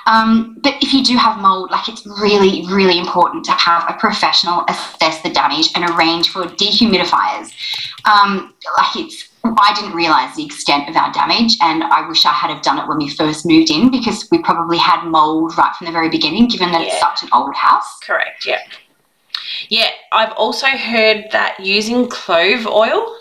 Um, 0.08 0.58
but 0.62 0.76
if 0.82 0.94
you 0.94 1.04
do 1.04 1.18
have 1.18 1.40
mold, 1.40 1.72
like 1.72 1.90
it's 1.90 2.06
really, 2.06 2.66
really 2.68 3.00
important 3.00 3.44
to 3.46 3.52
have 3.52 3.86
a 3.90 3.94
professional 3.94 4.64
assess 4.68 5.22
the 5.22 5.30
damage 5.30 5.70
and 5.76 5.90
arrange 5.90 6.30
for 6.30 6.44
dehumidifiers. 6.44 7.52
Um, 8.06 8.54
like 8.78 8.96
it's, 8.96 9.30
I 9.44 9.74
didn't 9.76 9.96
realize 9.96 10.36
the 10.36 10.46
extent 10.46 10.90
of 10.90 10.96
our 10.96 11.12
damage, 11.12 11.58
and 11.62 11.84
I 11.84 12.08
wish 12.08 12.26
I 12.26 12.34
had 12.34 12.52
have 12.52 12.62
done 12.62 12.80
it 12.80 12.88
when 12.88 12.98
we 12.98 13.10
first 13.10 13.46
moved 13.46 13.72
in 13.72 13.90
because 13.90 14.28
we 14.32 14.40
probably 14.40 14.78
had 14.78 15.06
mold 15.06 15.58
right 15.58 15.76
from 15.76 15.86
the 15.86 15.92
very 15.92 16.10
beginning, 16.10 16.48
given 16.48 16.72
that 16.72 16.82
it's 16.82 17.00
such 17.00 17.24
an 17.24 17.30
old 17.34 17.56
house. 17.56 18.00
Correct. 18.04 18.46
Yeah. 18.46 18.60
Yeah, 19.70 19.90
I've 20.12 20.32
also 20.34 20.68
heard 20.68 21.26
that 21.32 21.60
using 21.60 22.08
clove 22.10 22.66
oil 22.68 23.18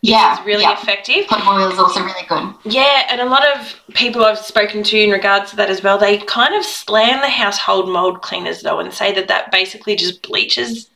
Yeah, 0.00 0.38
is 0.38 0.44
really 0.46 0.62
yeah. 0.62 0.80
effective. 0.80 1.24
Olive 1.30 1.48
oil 1.48 1.72
is 1.72 1.78
also 1.78 2.00
really 2.02 2.26
good. 2.28 2.54
Yeah, 2.64 3.06
and 3.10 3.20
a 3.20 3.26
lot 3.26 3.44
of 3.56 3.74
people 3.94 4.24
I've 4.24 4.38
spoken 4.38 4.82
to 4.84 4.98
in 4.98 5.10
regards 5.10 5.50
to 5.50 5.56
that 5.56 5.70
as 5.70 5.82
well, 5.82 5.98
they 5.98 6.18
kind 6.18 6.54
of 6.54 6.64
slam 6.64 7.20
the 7.20 7.28
household 7.28 7.88
mold 7.88 8.20
cleaners 8.22 8.62
though 8.62 8.80
and 8.80 8.92
say 8.92 9.12
that 9.14 9.28
that 9.28 9.50
basically 9.50 9.96
just 9.96 10.22
bleaches 10.22 10.90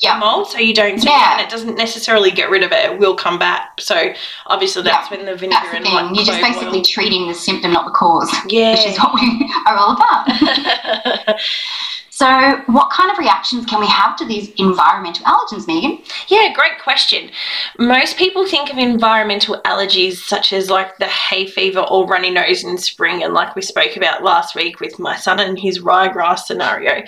Yeah. 0.00 0.18
mold 0.18 0.46
so 0.48 0.58
you 0.58 0.72
don't 0.72 0.98
see 1.00 1.08
Yeah. 1.08 1.30
it 1.30 1.32
and 1.32 1.40
it 1.42 1.50
doesn't 1.50 1.76
necessarily 1.76 2.30
get 2.30 2.48
rid 2.50 2.62
of 2.62 2.70
it, 2.72 2.84
it 2.84 2.98
will 2.98 3.16
come 3.16 3.38
back. 3.38 3.80
So 3.80 4.14
obviously 4.46 4.82
that's 4.82 5.10
when 5.10 5.26
the 5.26 5.34
vinegar 5.34 5.58
That's 5.60 5.70
the 5.70 5.76
and 5.78 5.84
thing. 5.84 5.94
like 5.94 6.14
You're 6.16 6.24
just 6.24 6.40
basically 6.40 6.78
oil- 6.78 6.84
treating 6.84 7.26
the 7.28 7.34
symptom, 7.34 7.72
not 7.72 7.84
the 7.84 7.90
cause, 7.92 8.32
Yeah. 8.48 8.70
which 8.76 8.86
is 8.86 8.96
what 8.98 9.12
we 9.14 9.52
are 9.66 9.76
all 9.76 9.92
about. 9.96 11.36
So, 12.18 12.60
what 12.66 12.90
kind 12.90 13.12
of 13.12 13.18
reactions 13.18 13.64
can 13.66 13.78
we 13.78 13.86
have 13.86 14.16
to 14.16 14.24
these 14.24 14.50
environmental 14.56 15.24
allergens, 15.24 15.68
Megan? 15.68 16.02
Yeah, 16.26 16.52
great 16.52 16.80
question. 16.82 17.30
Most 17.78 18.16
people 18.16 18.44
think 18.44 18.72
of 18.72 18.76
environmental 18.76 19.60
allergies 19.62 20.14
such 20.14 20.52
as 20.52 20.68
like 20.68 20.98
the 20.98 21.06
hay 21.06 21.46
fever 21.46 21.78
or 21.78 22.08
runny 22.08 22.30
nose 22.30 22.64
in 22.64 22.76
spring, 22.76 23.22
and 23.22 23.34
like 23.34 23.54
we 23.54 23.62
spoke 23.62 23.96
about 23.96 24.24
last 24.24 24.56
week 24.56 24.80
with 24.80 24.98
my 24.98 25.14
son 25.14 25.38
and 25.38 25.60
his 25.60 25.78
ryegrass 25.78 26.40
scenario. 26.40 27.04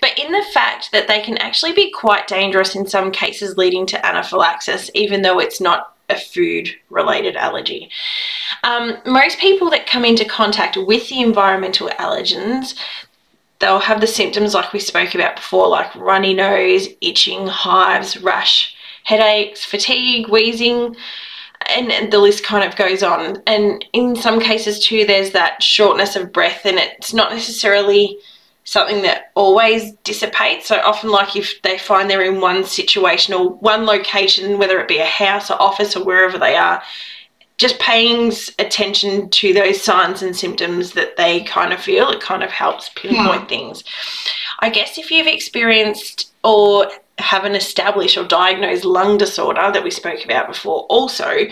But 0.00 0.16
in 0.16 0.30
the 0.30 0.46
fact 0.54 0.92
that 0.92 1.08
they 1.08 1.22
can 1.22 1.38
actually 1.38 1.72
be 1.72 1.90
quite 1.90 2.28
dangerous 2.28 2.76
in 2.76 2.86
some 2.86 3.10
cases, 3.10 3.56
leading 3.56 3.84
to 3.86 4.06
anaphylaxis, 4.06 4.92
even 4.94 5.22
though 5.22 5.40
it's 5.40 5.60
not 5.60 5.96
a 6.08 6.16
food 6.16 6.68
related 6.88 7.34
allergy. 7.34 7.90
Um, 8.62 8.98
most 9.06 9.38
people 9.38 9.70
that 9.70 9.86
come 9.86 10.04
into 10.04 10.24
contact 10.24 10.76
with 10.76 11.08
the 11.08 11.20
environmental 11.20 11.88
allergens 11.88 12.74
they'll 13.62 13.78
have 13.78 14.00
the 14.00 14.06
symptoms 14.06 14.52
like 14.52 14.72
we 14.72 14.80
spoke 14.80 15.14
about 15.14 15.36
before, 15.36 15.68
like 15.68 15.94
runny 15.94 16.34
nose, 16.34 16.88
itching, 17.00 17.46
hives, 17.46 18.20
rash, 18.20 18.74
headaches, 19.04 19.64
fatigue, 19.64 20.28
wheezing, 20.28 20.94
and, 21.70 21.90
and 21.90 22.12
the 22.12 22.18
list 22.18 22.44
kind 22.44 22.64
of 22.64 22.76
goes 22.76 23.02
on. 23.02 23.40
And 23.46 23.84
in 23.92 24.16
some 24.16 24.40
cases, 24.40 24.84
too, 24.84 25.06
there's 25.06 25.30
that 25.30 25.62
shortness 25.62 26.16
of 26.16 26.32
breath, 26.32 26.66
and 26.66 26.78
it's 26.78 27.14
not 27.14 27.32
necessarily 27.32 28.18
something 28.64 29.02
that 29.02 29.30
always 29.34 29.92
dissipates. 30.04 30.66
So 30.66 30.80
often, 30.80 31.10
like 31.10 31.36
if 31.36 31.62
they 31.62 31.78
find 31.78 32.10
they're 32.10 32.22
in 32.22 32.40
one 32.40 32.64
situation 32.64 33.32
or 33.32 33.50
one 33.50 33.86
location, 33.86 34.58
whether 34.58 34.80
it 34.80 34.88
be 34.88 34.98
a 34.98 35.06
house 35.06 35.50
or 35.50 35.60
office 35.62 35.96
or 35.96 36.04
wherever 36.04 36.38
they 36.38 36.56
are, 36.56 36.82
just 37.58 37.78
paying 37.78 38.32
attention 38.58 39.28
to 39.30 39.52
those 39.52 39.80
signs 39.80 40.22
and 40.22 40.34
symptoms 40.34 40.92
that 40.92 41.16
they 41.16 41.42
kind 41.44 41.72
of 41.72 41.80
feel, 41.80 42.08
it 42.10 42.20
kind 42.20 42.42
of 42.42 42.50
helps 42.50 42.90
pinpoint 42.96 43.42
hmm. 43.42 43.48
things. 43.48 43.84
I 44.60 44.70
guess 44.70 44.98
if 44.98 45.10
you've 45.10 45.26
experienced 45.26 46.32
or 46.44 46.90
have 47.18 47.44
an 47.44 47.54
established 47.54 48.16
or 48.16 48.24
diagnosed 48.24 48.84
lung 48.84 49.18
disorder 49.18 49.70
that 49.72 49.84
we 49.84 49.90
spoke 49.90 50.24
about 50.24 50.48
before, 50.48 50.86
also, 50.88 51.46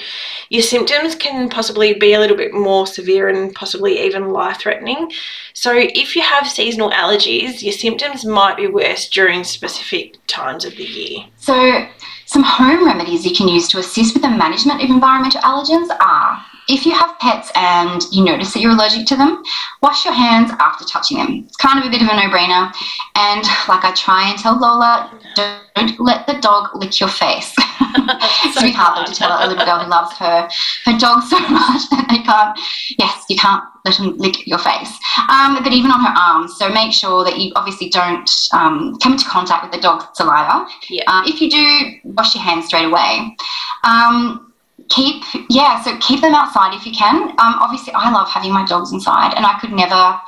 your 0.48 0.62
symptoms 0.62 1.14
can 1.14 1.48
possibly 1.48 1.94
be 1.94 2.14
a 2.14 2.18
little 2.18 2.36
bit 2.36 2.52
more 2.52 2.86
severe 2.86 3.28
and 3.28 3.54
possibly 3.54 4.00
even 4.04 4.30
life 4.30 4.58
threatening. 4.58 5.10
So, 5.52 5.72
if 5.76 6.16
you 6.16 6.22
have 6.22 6.48
seasonal 6.48 6.90
allergies, 6.90 7.62
your 7.62 7.72
symptoms 7.72 8.24
might 8.24 8.56
be 8.56 8.66
worse 8.66 9.08
during 9.08 9.44
specific 9.44 10.16
times 10.26 10.64
of 10.64 10.76
the 10.76 10.84
year. 10.84 11.26
So, 11.36 11.86
some 12.30 12.44
home 12.44 12.86
remedies 12.86 13.26
you 13.26 13.34
can 13.34 13.48
use 13.48 13.66
to 13.66 13.78
assist 13.78 14.14
with 14.14 14.22
the 14.22 14.28
management 14.30 14.80
of 14.80 14.88
environmental 14.88 15.40
allergens 15.40 15.88
are 16.00 16.46
if 16.70 16.86
you 16.86 16.92
have 16.92 17.18
pets 17.18 17.50
and 17.56 18.00
you 18.12 18.24
notice 18.24 18.54
that 18.54 18.60
you're 18.60 18.70
allergic 18.70 19.06
to 19.06 19.16
them, 19.16 19.42
wash 19.82 20.04
your 20.04 20.14
hands 20.14 20.52
after 20.60 20.84
touching 20.84 21.18
them. 21.18 21.44
It's 21.46 21.56
kind 21.56 21.78
of 21.78 21.84
a 21.84 21.90
bit 21.90 22.00
of 22.00 22.08
a 22.08 22.14
no-brainer. 22.14 22.72
And 23.16 23.42
like 23.68 23.84
I 23.84 23.92
try 23.96 24.30
and 24.30 24.38
tell 24.38 24.58
Lola, 24.58 25.10
don't 25.34 25.98
let 25.98 26.26
the 26.26 26.38
dog 26.40 26.70
lick 26.74 27.00
your 27.00 27.08
face. 27.08 27.52
it's 27.58 28.54
so 28.54 28.70
hard 28.70 29.06
to 29.06 29.14
tell 29.14 29.30
a 29.30 29.48
little 29.48 29.64
girl 29.64 29.80
who 29.80 29.90
loves 29.90 30.16
her 30.18 30.48
her 30.84 30.98
dog 30.98 31.22
so 31.24 31.38
much 31.50 31.90
that 31.90 32.06
they 32.08 32.22
can't. 32.22 32.58
Yes, 32.98 33.24
you 33.28 33.36
can't 33.36 33.64
let 33.84 33.96
them 33.96 34.16
lick 34.18 34.46
your 34.46 34.58
face. 34.58 34.92
Um, 35.28 35.62
but 35.62 35.72
even 35.72 35.90
on 35.90 36.00
her 36.00 36.14
arms, 36.16 36.56
so 36.56 36.68
make 36.68 36.92
sure 36.92 37.24
that 37.24 37.38
you 37.38 37.52
obviously 37.56 37.88
don't 37.88 38.30
um, 38.52 38.96
come 39.02 39.12
into 39.12 39.24
contact 39.24 39.64
with 39.64 39.72
the 39.72 39.80
dog's 39.80 40.06
saliva. 40.14 40.68
Yeah. 40.88 41.04
Uh, 41.06 41.22
if 41.26 41.40
you 41.40 41.50
do, 41.50 42.12
wash 42.14 42.34
your 42.34 42.44
hands 42.44 42.66
straight 42.66 42.84
away. 42.86 43.36
Um, 43.82 44.49
keep 44.90 45.22
yeah 45.48 45.80
so 45.82 45.96
keep 45.98 46.20
them 46.20 46.34
outside 46.34 46.74
if 46.74 46.84
you 46.84 46.92
can. 46.92 47.30
Um, 47.30 47.54
obviously 47.60 47.92
i 47.94 48.10
love 48.10 48.28
having 48.28 48.52
my 48.52 48.64
dogs 48.66 48.92
inside 48.92 49.34
and 49.34 49.46
i 49.46 49.58
could 49.58 49.72
never 49.72 50.20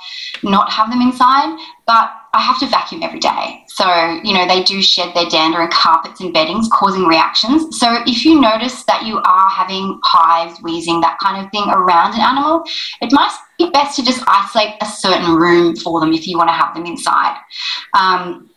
not 0.43 0.71
have 0.71 0.91
them 0.91 1.03
inside 1.03 1.59
but 1.87 2.11
i 2.33 2.41
have 2.41 2.59
to 2.61 2.67
vacuum 2.67 3.03
every 3.03 3.19
day. 3.19 3.65
So 3.69 3.85
you 4.23 4.33
know 4.33 4.47
they 4.47 4.63
do 4.63 4.81
shed 4.81 5.15
their 5.15 5.29
dander 5.29 5.63
in 5.63 5.69
carpets 5.71 6.21
and 6.21 6.33
beddings 6.33 6.69
causing 6.73 7.05
reactions. 7.05 7.79
So 7.79 8.03
if 8.07 8.25
you 8.25 8.41
notice 8.41 8.85
that 8.85 9.05
you 9.05 9.19
are 9.19 9.51
having 9.51 10.01
hives 10.05 10.61
wheezing 10.63 11.01
that 11.03 11.19
kind 11.23 11.45
of 11.45 11.51
thing 11.51 11.69
around 11.69 12.15
an 12.15 12.21
animal 12.21 12.65
it 13.01 13.13
might 13.13 13.37
be 13.59 13.71
best 13.71 13.97
to 13.97 14.05
just 14.05 14.23
isolate 14.27 14.75
a 14.81 14.87
certain 14.87 15.35
room 15.35 15.77
for 15.77 16.01
them 16.01 16.13
if 16.13 16.27
you 16.27 16.39
want 16.39 16.49
to 16.49 16.55
have 16.55 16.75
them 16.75 16.87
inside. 16.87 17.37
Um, 17.95 18.49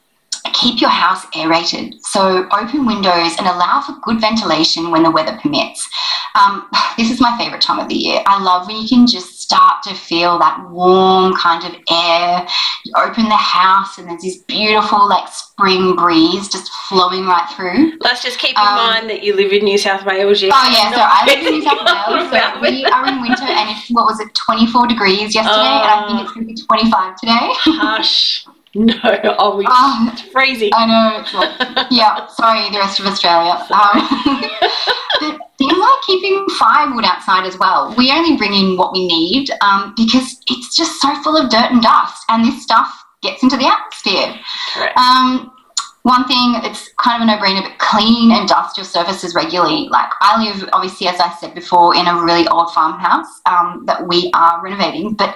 keep 0.53 0.81
your 0.81 0.89
house 0.89 1.25
aerated. 1.35 1.95
So 2.05 2.47
open 2.51 2.85
windows 2.85 3.35
and 3.37 3.47
allow 3.47 3.81
for 3.85 3.93
good 4.03 4.21
ventilation 4.21 4.91
when 4.91 5.03
the 5.03 5.11
weather 5.11 5.37
permits. 5.41 5.87
Um, 6.35 6.67
this 6.97 7.11
is 7.11 7.19
my 7.21 7.37
favorite 7.37 7.61
time 7.61 7.79
of 7.79 7.89
the 7.89 7.95
year. 7.95 8.21
I 8.25 8.41
love 8.41 8.67
when 8.67 8.77
you 8.77 8.87
can 8.87 9.07
just 9.07 9.41
start 9.41 9.83
to 9.83 9.93
feel 9.93 10.39
that 10.39 10.69
warm 10.69 11.35
kind 11.35 11.63
of 11.63 11.79
air. 11.91 12.47
You 12.83 12.93
open 12.97 13.25
the 13.25 13.35
house 13.35 13.97
and 13.97 14.07
there's 14.07 14.21
this 14.21 14.37
beautiful 14.37 15.07
like 15.07 15.27
spring 15.27 15.95
breeze 15.95 16.49
just 16.49 16.71
flowing 16.89 17.25
right 17.25 17.47
through. 17.55 17.97
Let's 18.01 18.23
just 18.23 18.39
keep 18.39 18.57
in 18.57 18.67
um, 18.67 18.75
mind 18.75 19.09
that 19.09 19.23
you 19.23 19.35
live 19.35 19.51
in 19.51 19.63
New 19.63 19.77
South 19.77 20.05
Wales. 20.05 20.41
Yeah. 20.41 20.51
Oh 20.53 20.69
yeah, 20.71 20.91
so 20.91 21.01
I 21.01 21.25
live 21.25 21.45
in 21.45 21.53
New 21.53 21.63
South 21.63 21.79
Wales. 21.85 22.31
So 22.31 22.61
we 22.61 22.85
are 22.85 23.07
in 23.07 23.21
winter 23.21 23.43
and 23.43 23.69
it's 23.69 23.89
what 23.91 24.05
was 24.05 24.19
it, 24.19 24.33
24 24.33 24.87
degrees 24.87 25.35
yesterday, 25.35 25.55
oh. 25.55 25.83
and 25.83 25.91
I 25.91 26.07
think 26.07 26.21
it's 26.21 26.33
going 26.33 26.47
to 26.47 26.53
be 26.53 26.61
25 26.61 27.19
today. 27.19 27.31
Hush. 27.79 28.45
No, 28.85 28.95
oh, 29.39 29.55
we, 29.55 29.65
um, 29.65 30.09
it's 30.11 30.21
freezing. 30.21 30.69
I 30.73 30.85
know. 30.85 31.39
Like, 31.39 31.87
yeah, 31.91 32.27
sorry, 32.27 32.69
the 32.71 32.77
rest 32.77 32.99
of 32.99 33.05
Australia. 33.05 33.65
Um, 33.71 35.39
things 35.57 35.77
like 35.77 36.01
keeping 36.05 36.45
firewood 36.59 37.05
outside 37.05 37.45
as 37.45 37.57
well. 37.57 37.95
We 37.97 38.11
only 38.11 38.35
bring 38.35 38.53
in 38.53 38.75
what 38.75 38.91
we 38.91 39.07
need 39.07 39.49
um, 39.61 39.93
because 39.95 40.41
it's 40.47 40.75
just 40.75 40.99
so 40.99 41.15
full 41.23 41.37
of 41.37 41.49
dirt 41.49 41.71
and 41.71 41.81
dust, 41.81 42.25
and 42.27 42.43
this 42.43 42.61
stuff 42.61 42.91
gets 43.21 43.41
into 43.43 43.55
the 43.55 43.65
atmosphere. 43.65 44.37
Correct. 44.73 44.97
Um, 44.97 45.53
one 46.01 46.27
thing, 46.27 46.55
it's 46.63 46.89
kind 46.99 47.23
of 47.23 47.27
a 47.27 47.31
no-brainer, 47.31 47.63
but 47.63 47.79
clean 47.79 48.31
and 48.31 48.47
dust 48.47 48.77
your 48.77 48.85
surfaces 48.85 49.33
regularly. 49.33 49.87
Like 49.89 50.11
I 50.19 50.43
live, 50.43 50.69
obviously, 50.73 51.07
as 51.07 51.19
I 51.21 51.33
said 51.39 51.55
before, 51.55 51.95
in 51.95 52.07
a 52.07 52.21
really 52.21 52.47
old 52.49 52.73
farmhouse 52.73 53.41
um, 53.45 53.83
that 53.85 54.05
we 54.05 54.29
are 54.33 54.61
renovating, 54.61 55.13
but 55.13 55.33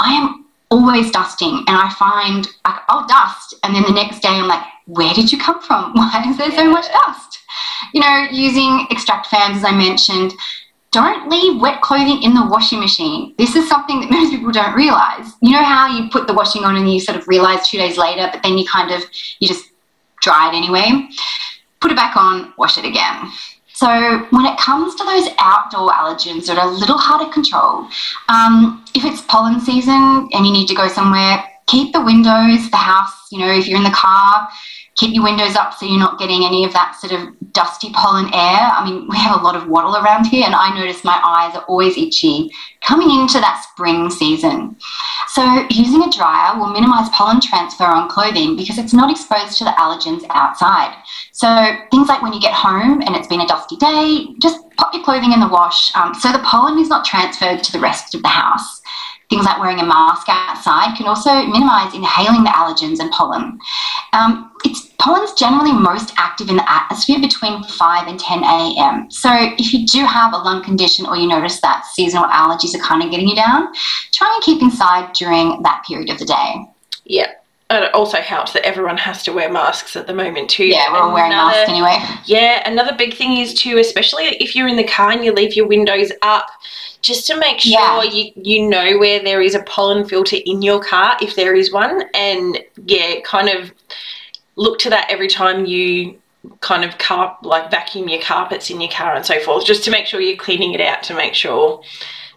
I 0.00 0.14
am 0.14 0.41
always 0.72 1.10
dusting 1.10 1.64
and 1.68 1.76
I 1.76 1.90
find 1.98 2.46
like 2.64 2.80
I'll 2.88 3.06
dust 3.06 3.54
and 3.62 3.74
then 3.74 3.82
the 3.82 3.92
next 3.92 4.20
day 4.20 4.28
I'm 4.30 4.48
like, 4.48 4.64
where 4.86 5.12
did 5.12 5.30
you 5.30 5.38
come 5.38 5.60
from? 5.60 5.92
Why 5.94 6.24
is 6.26 6.38
there 6.38 6.50
so 6.50 6.68
much 6.68 6.86
dust? 6.90 7.38
You 7.92 8.00
know, 8.00 8.26
using 8.32 8.86
extract 8.90 9.26
fans 9.26 9.58
as 9.58 9.64
I 9.64 9.72
mentioned, 9.72 10.32
don't 10.90 11.28
leave 11.28 11.60
wet 11.60 11.82
clothing 11.82 12.22
in 12.22 12.34
the 12.34 12.46
washing 12.46 12.80
machine. 12.80 13.34
This 13.36 13.54
is 13.54 13.68
something 13.68 14.00
that 14.00 14.10
most 14.16 14.30
people 14.30 14.50
don't 14.50 14.74
realize. 14.74 15.32
You 15.42 15.52
know 15.52 15.62
how 15.62 15.86
you 15.88 16.08
put 16.08 16.26
the 16.26 16.34
washing 16.34 16.64
on 16.64 16.76
and 16.76 16.90
you 16.90 17.00
sort 17.00 17.18
of 17.18 17.28
realize 17.28 17.68
two 17.68 17.76
days 17.76 17.98
later, 17.98 18.28
but 18.32 18.42
then 18.42 18.56
you 18.56 18.66
kind 18.66 18.90
of 18.90 19.04
you 19.40 19.48
just 19.48 19.70
dry 20.22 20.48
it 20.48 20.56
anyway. 20.56 21.08
Put 21.80 21.90
it 21.90 21.96
back 21.96 22.16
on, 22.16 22.54
wash 22.56 22.78
it 22.78 22.84
again. 22.86 23.30
So 23.82 24.24
when 24.30 24.46
it 24.46 24.56
comes 24.58 24.94
to 24.94 25.02
those 25.02 25.26
outdoor 25.40 25.90
allergens 25.90 26.46
that 26.46 26.56
are 26.56 26.68
a 26.68 26.70
little 26.70 26.96
hard 26.96 27.26
to 27.26 27.32
control, 27.32 27.88
um, 28.28 28.84
if 28.94 29.04
it's 29.04 29.22
pollen 29.22 29.58
season 29.58 30.28
and 30.32 30.46
you 30.46 30.52
need 30.52 30.68
to 30.68 30.74
go 30.76 30.86
somewhere, 30.86 31.42
keep 31.66 31.92
the 31.92 32.00
windows, 32.00 32.70
the 32.70 32.76
house, 32.76 33.26
you 33.32 33.40
know, 33.40 33.50
if 33.50 33.66
you're 33.66 33.78
in 33.78 33.82
the 33.82 33.90
car, 33.90 34.48
keep 34.94 35.12
your 35.12 35.24
windows 35.24 35.56
up 35.56 35.74
so 35.74 35.84
you're 35.84 35.98
not 35.98 36.16
getting 36.16 36.44
any 36.44 36.64
of 36.64 36.72
that 36.74 36.94
sort 37.00 37.12
of 37.12 37.34
dusty 37.52 37.90
pollen 37.92 38.26
air. 38.32 38.60
I 38.72 38.84
mean, 38.84 39.08
we 39.08 39.16
have 39.16 39.40
a 39.40 39.44
lot 39.44 39.56
of 39.56 39.68
wattle 39.68 39.96
around 39.96 40.24
here, 40.26 40.44
and 40.44 40.54
I 40.54 40.74
notice 40.74 41.04
my 41.04 41.20
eyes 41.24 41.54
are 41.56 41.64
always 41.64 41.96
itchy 41.96 42.50
coming 42.82 43.10
into 43.10 43.40
that 43.40 43.64
spring 43.70 44.10
season. 44.10 44.76
So, 45.28 45.66
using 45.70 46.02
a 46.02 46.10
dryer 46.10 46.58
will 46.58 46.72
minimize 46.72 47.08
pollen 47.10 47.40
transfer 47.40 47.84
on 47.84 48.08
clothing 48.08 48.56
because 48.56 48.78
it's 48.78 48.92
not 48.92 49.10
exposed 49.10 49.58
to 49.58 49.64
the 49.64 49.70
allergens 49.70 50.24
outside. 50.30 50.94
So, 51.32 51.48
things 51.90 52.08
like 52.08 52.22
when 52.22 52.32
you 52.32 52.40
get 52.40 52.52
home 52.52 53.00
and 53.02 53.14
it's 53.16 53.28
been 53.28 53.40
a 53.40 53.46
dusty 53.46 53.76
day, 53.76 54.26
just 54.40 54.58
pop 54.76 54.92
your 54.92 55.04
clothing 55.04 55.32
in 55.32 55.40
the 55.40 55.48
wash 55.48 55.94
um, 55.94 56.14
so 56.14 56.32
the 56.32 56.38
pollen 56.40 56.78
is 56.78 56.88
not 56.88 57.04
transferred 57.04 57.62
to 57.62 57.72
the 57.72 57.80
rest 57.80 58.14
of 58.14 58.22
the 58.22 58.28
house. 58.28 58.81
Things 59.32 59.46
like 59.46 59.58
wearing 59.58 59.78
a 59.78 59.86
mask 59.86 60.26
outside 60.28 60.94
can 60.94 61.06
also 61.06 61.32
minimize 61.46 61.94
inhaling 61.94 62.44
the 62.44 62.50
allergens 62.50 63.00
and 63.00 63.10
pollen. 63.12 63.58
Um, 64.12 64.52
it's 64.62 64.90
pollen's 64.98 65.32
generally 65.32 65.72
most 65.72 66.12
active 66.18 66.50
in 66.50 66.56
the 66.56 66.70
atmosphere 66.70 67.18
between 67.18 67.64
5 67.64 68.08
and 68.08 68.20
10 68.20 68.44
a.m. 68.44 69.10
So 69.10 69.30
if 69.56 69.72
you 69.72 69.86
do 69.86 70.04
have 70.04 70.34
a 70.34 70.36
lung 70.36 70.62
condition 70.62 71.06
or 71.06 71.16
you 71.16 71.26
notice 71.26 71.62
that 71.62 71.86
seasonal 71.86 72.28
allergies 72.28 72.74
are 72.74 72.82
kind 72.82 73.02
of 73.02 73.10
getting 73.10 73.26
you 73.26 73.34
down, 73.34 73.72
try 74.12 74.30
and 74.34 74.44
keep 74.44 74.60
inside 74.60 75.14
during 75.14 75.62
that 75.62 75.82
period 75.88 76.10
of 76.10 76.18
the 76.18 76.26
day. 76.26 76.66
Yeah. 77.06 77.32
And 77.70 77.84
it 77.86 77.94
also 77.94 78.18
helps 78.18 78.52
that 78.52 78.66
everyone 78.66 78.98
has 78.98 79.22
to 79.22 79.32
wear 79.32 79.50
masks 79.50 79.96
at 79.96 80.06
the 80.06 80.12
moment 80.12 80.50
too. 80.50 80.66
Yeah, 80.66 80.92
we're 80.92 80.98
all 80.98 81.14
wearing 81.14 81.32
another, 81.32 81.52
masks 81.52 81.70
anyway. 81.70 81.96
Yeah, 82.26 82.68
another 82.70 82.94
big 82.94 83.14
thing 83.14 83.38
is 83.38 83.54
too, 83.54 83.78
especially 83.78 84.24
if 84.24 84.54
you're 84.54 84.68
in 84.68 84.76
the 84.76 84.84
car 84.84 85.10
and 85.10 85.24
you 85.24 85.32
leave 85.32 85.56
your 85.56 85.66
windows 85.66 86.12
up, 86.20 86.48
just 87.02 87.26
to 87.26 87.36
make 87.36 87.60
sure 87.60 87.72
yeah. 87.72 88.02
you, 88.04 88.32
you 88.36 88.68
know 88.68 88.98
where 88.98 89.22
there 89.22 89.42
is 89.42 89.54
a 89.54 89.62
pollen 89.64 90.06
filter 90.06 90.36
in 90.46 90.62
your 90.62 90.82
car, 90.82 91.16
if 91.20 91.36
there 91.36 91.54
is 91.54 91.72
one, 91.72 92.04
and 92.14 92.58
yeah, 92.86 93.20
kind 93.24 93.48
of 93.48 93.72
look 94.56 94.78
to 94.80 94.90
that 94.90 95.10
every 95.10 95.28
time 95.28 95.66
you 95.66 96.18
kind 96.60 96.84
of 96.84 96.98
car 96.98 97.36
like 97.42 97.70
vacuum 97.70 98.08
your 98.08 98.20
carpets 98.20 98.70
in 98.70 98.80
your 98.80 98.90
car 98.90 99.14
and 99.14 99.26
so 99.26 99.38
forth, 99.40 99.64
just 99.64 99.84
to 99.84 99.90
make 99.90 100.06
sure 100.06 100.20
you're 100.20 100.36
cleaning 100.36 100.72
it 100.72 100.80
out 100.80 101.02
to 101.02 101.14
make 101.14 101.34
sure 101.34 101.82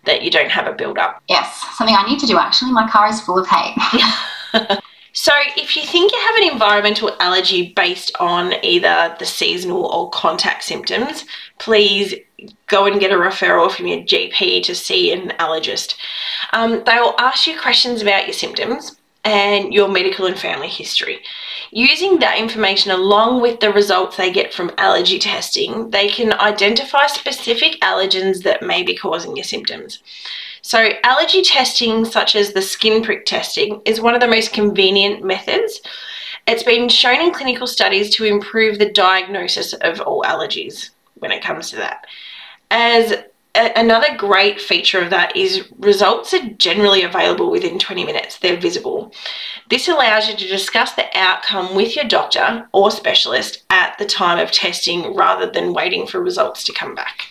that 0.06 0.22
you 0.22 0.30
don't 0.30 0.52
have 0.52 0.68
a 0.68 0.74
build 0.74 0.98
up. 0.98 1.22
Yes, 1.28 1.64
something 1.78 1.96
I 1.96 2.08
need 2.08 2.20
to 2.20 2.28
do 2.28 2.38
actually. 2.38 2.72
My 2.72 2.90
car 2.90 3.08
is 3.08 3.22
full 3.22 3.40
of 3.40 3.48
hay. 3.48 4.78
So, 5.18 5.32
if 5.56 5.78
you 5.78 5.84
think 5.84 6.12
you 6.12 6.20
have 6.20 6.36
an 6.36 6.52
environmental 6.52 7.16
allergy 7.22 7.72
based 7.74 8.12
on 8.20 8.54
either 8.62 9.16
the 9.18 9.26
seasonal 9.26 9.86
or 9.86 10.10
contact 10.10 10.66
symptoms, 10.66 11.24
please 11.58 12.14
go 12.68 12.86
and 12.86 13.00
get 13.00 13.12
a 13.12 13.16
referral 13.16 13.72
from 13.72 13.88
your 13.88 14.00
GP 14.00 14.64
to 14.64 14.76
see 14.76 15.12
an 15.12 15.30
allergist. 15.40 15.96
Um, 16.54 16.84
they 16.86 16.98
will 17.00 17.16
ask 17.20 17.48
you 17.48 17.60
questions 17.60 18.02
about 18.02 18.26
your 18.26 18.34
symptoms 18.34 18.98
and 19.26 19.74
your 19.74 19.90
medical 19.90 20.28
and 20.28 20.38
family 20.38 20.68
history. 20.68 21.20
Using 21.72 22.20
that 22.20 22.38
information 22.38 22.92
along 22.92 23.42
with 23.42 23.60
the 23.60 23.74
results 23.74 24.16
they 24.16 24.32
get 24.32 24.54
from 24.54 24.72
allergy 24.78 25.18
testing, 25.18 25.90
they 25.90 26.08
can 26.08 26.34
identify 26.34 27.08
specific 27.08 27.82
allergens 27.82 28.44
that 28.44 28.62
may 28.62 28.84
be 28.84 28.96
causing 28.96 29.36
your 29.36 29.44
symptoms. 29.44 30.00
So, 30.62 30.90
allergy 31.04 31.42
testing, 31.42 32.06
such 32.06 32.36
as 32.36 32.54
the 32.54 32.62
skin 32.62 33.04
prick 33.04 33.26
testing, 33.26 33.82
is 33.86 34.02
one 34.02 34.16
of 34.16 34.22
the 34.22 34.28
most 34.28 34.54
convenient 34.54 35.24
methods. 35.24 35.82
It's 36.48 36.64
been 36.64 36.90
shown 36.90 37.22
in 37.22 37.34
clinical 37.34 37.68
studies 37.68 38.16
to 38.16 38.24
improve 38.24 38.78
the 38.78 38.92
diagnosis 38.92 39.74
of 39.74 40.00
all 40.02 40.24
allergies 40.24 40.92
when 41.16 41.32
it 41.32 41.44
comes 41.44 41.72
to 41.72 41.76
that. 41.78 42.06
As 42.76 43.14
a- 43.56 43.80
another 43.80 44.18
great 44.18 44.60
feature 44.60 45.00
of 45.00 45.10
that 45.10 45.34
is 45.34 45.72
results 45.80 46.34
are 46.34 46.50
generally 46.58 47.04
available 47.04 47.50
within 47.50 47.80
20 47.80 48.04
minutes, 48.04 48.38
they're 48.40 48.58
visible. 48.58 49.14
This 49.70 49.88
allows 49.88 50.28
you 50.28 50.36
to 50.36 50.46
discuss 50.46 50.92
the 50.92 51.08
outcome 51.18 51.74
with 51.74 51.96
your 51.96 52.04
doctor 52.04 52.68
or 52.74 52.92
specialist 52.92 53.64
at 53.70 53.98
the 53.98 54.06
time 54.06 54.40
of 54.40 54.52
testing 54.52 55.16
rather 55.16 55.50
than 55.50 55.74
waiting 55.74 56.06
for 56.06 56.20
results 56.20 56.66
to 56.66 56.74
come 56.74 56.94
back. 56.94 57.22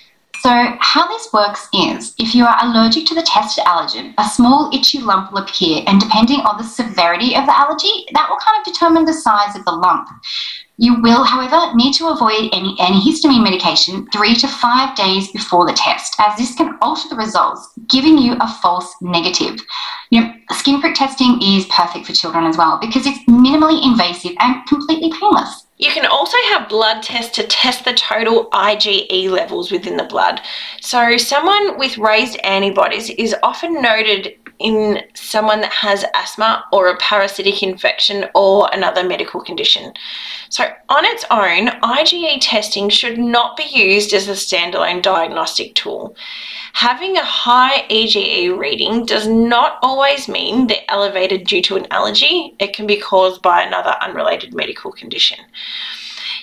So, 0.40 0.50
how 0.80 1.06
this 1.08 1.30
works 1.32 1.68
is 1.74 2.14
if 2.18 2.34
you 2.34 2.46
are 2.46 2.58
allergic 2.62 3.04
to 3.06 3.14
the 3.14 3.22
tested 3.22 3.64
allergen, 3.64 4.14
a 4.16 4.24
small 4.24 4.70
itchy 4.74 5.00
lump 5.00 5.30
will 5.30 5.42
appear, 5.42 5.84
and 5.86 6.00
depending 6.00 6.40
on 6.40 6.56
the 6.56 6.64
severity 6.64 7.36
of 7.36 7.44
the 7.44 7.56
allergy, 7.56 8.06
that 8.14 8.28
will 8.30 8.38
kind 8.38 8.58
of 8.58 8.72
determine 8.72 9.04
the 9.04 9.12
size 9.12 9.56
of 9.56 9.64
the 9.66 9.72
lump. 9.72 10.08
You 10.76 11.00
will, 11.00 11.22
however, 11.22 11.72
need 11.76 11.92
to 11.94 12.08
avoid 12.08 12.50
any 12.52 12.76
antihistamine 12.78 13.44
medication 13.44 14.08
three 14.12 14.34
to 14.34 14.48
five 14.48 14.96
days 14.96 15.30
before 15.30 15.66
the 15.66 15.72
test, 15.72 16.16
as 16.18 16.36
this 16.36 16.56
can 16.56 16.76
alter 16.82 17.08
the 17.08 17.16
results, 17.16 17.70
giving 17.88 18.18
you 18.18 18.36
a 18.40 18.48
false 18.60 18.92
negative. 19.00 19.60
You 20.10 20.22
know, 20.22 20.32
skin 20.50 20.80
prick 20.80 20.96
testing 20.96 21.40
is 21.40 21.66
perfect 21.66 22.06
for 22.06 22.12
children 22.12 22.44
as 22.44 22.56
well 22.56 22.78
because 22.80 23.06
it's 23.06 23.22
minimally 23.26 23.84
invasive 23.84 24.32
and 24.40 24.66
completely 24.66 25.12
painless. 25.12 25.66
You 25.78 25.90
can 25.90 26.06
also 26.06 26.36
have 26.50 26.68
blood 26.68 27.02
tests 27.02 27.34
to 27.36 27.44
test 27.44 27.84
the 27.84 27.94
total 27.94 28.50
IgE 28.50 29.30
levels 29.30 29.70
within 29.70 29.96
the 29.96 30.04
blood. 30.04 30.40
So, 30.80 31.16
someone 31.16 31.78
with 31.78 31.98
raised 31.98 32.38
antibodies 32.44 33.10
is 33.10 33.34
often 33.42 33.80
noted 33.80 34.34
in 34.58 35.00
someone 35.14 35.60
that 35.60 35.72
has 35.72 36.04
asthma 36.14 36.64
or 36.72 36.88
a 36.88 36.96
parasitic 36.98 37.62
infection 37.62 38.26
or 38.34 38.68
another 38.72 39.02
medical 39.02 39.40
condition. 39.40 39.92
So, 40.48 40.64
on 40.88 41.04
its 41.04 41.24
own, 41.30 41.68
IgE 41.82 42.38
testing 42.40 42.88
should 42.88 43.18
not 43.18 43.56
be 43.56 43.64
used 43.64 44.12
as 44.12 44.28
a 44.28 44.32
standalone 44.32 45.02
diagnostic 45.02 45.74
tool. 45.74 46.16
Having 46.74 47.16
a 47.16 47.24
high 47.24 47.86
IgE 47.90 48.56
reading 48.56 49.06
does 49.06 49.26
not 49.26 49.78
always 49.82 50.28
mean 50.28 50.66
they're 50.66 50.78
elevated 50.88 51.46
due 51.46 51.62
to 51.62 51.76
an 51.76 51.86
allergy, 51.90 52.54
it 52.58 52.74
can 52.74 52.86
be 52.86 52.96
caused 52.96 53.42
by 53.42 53.62
another 53.62 53.96
unrelated 54.00 54.54
medical 54.54 54.92
condition. 54.92 55.38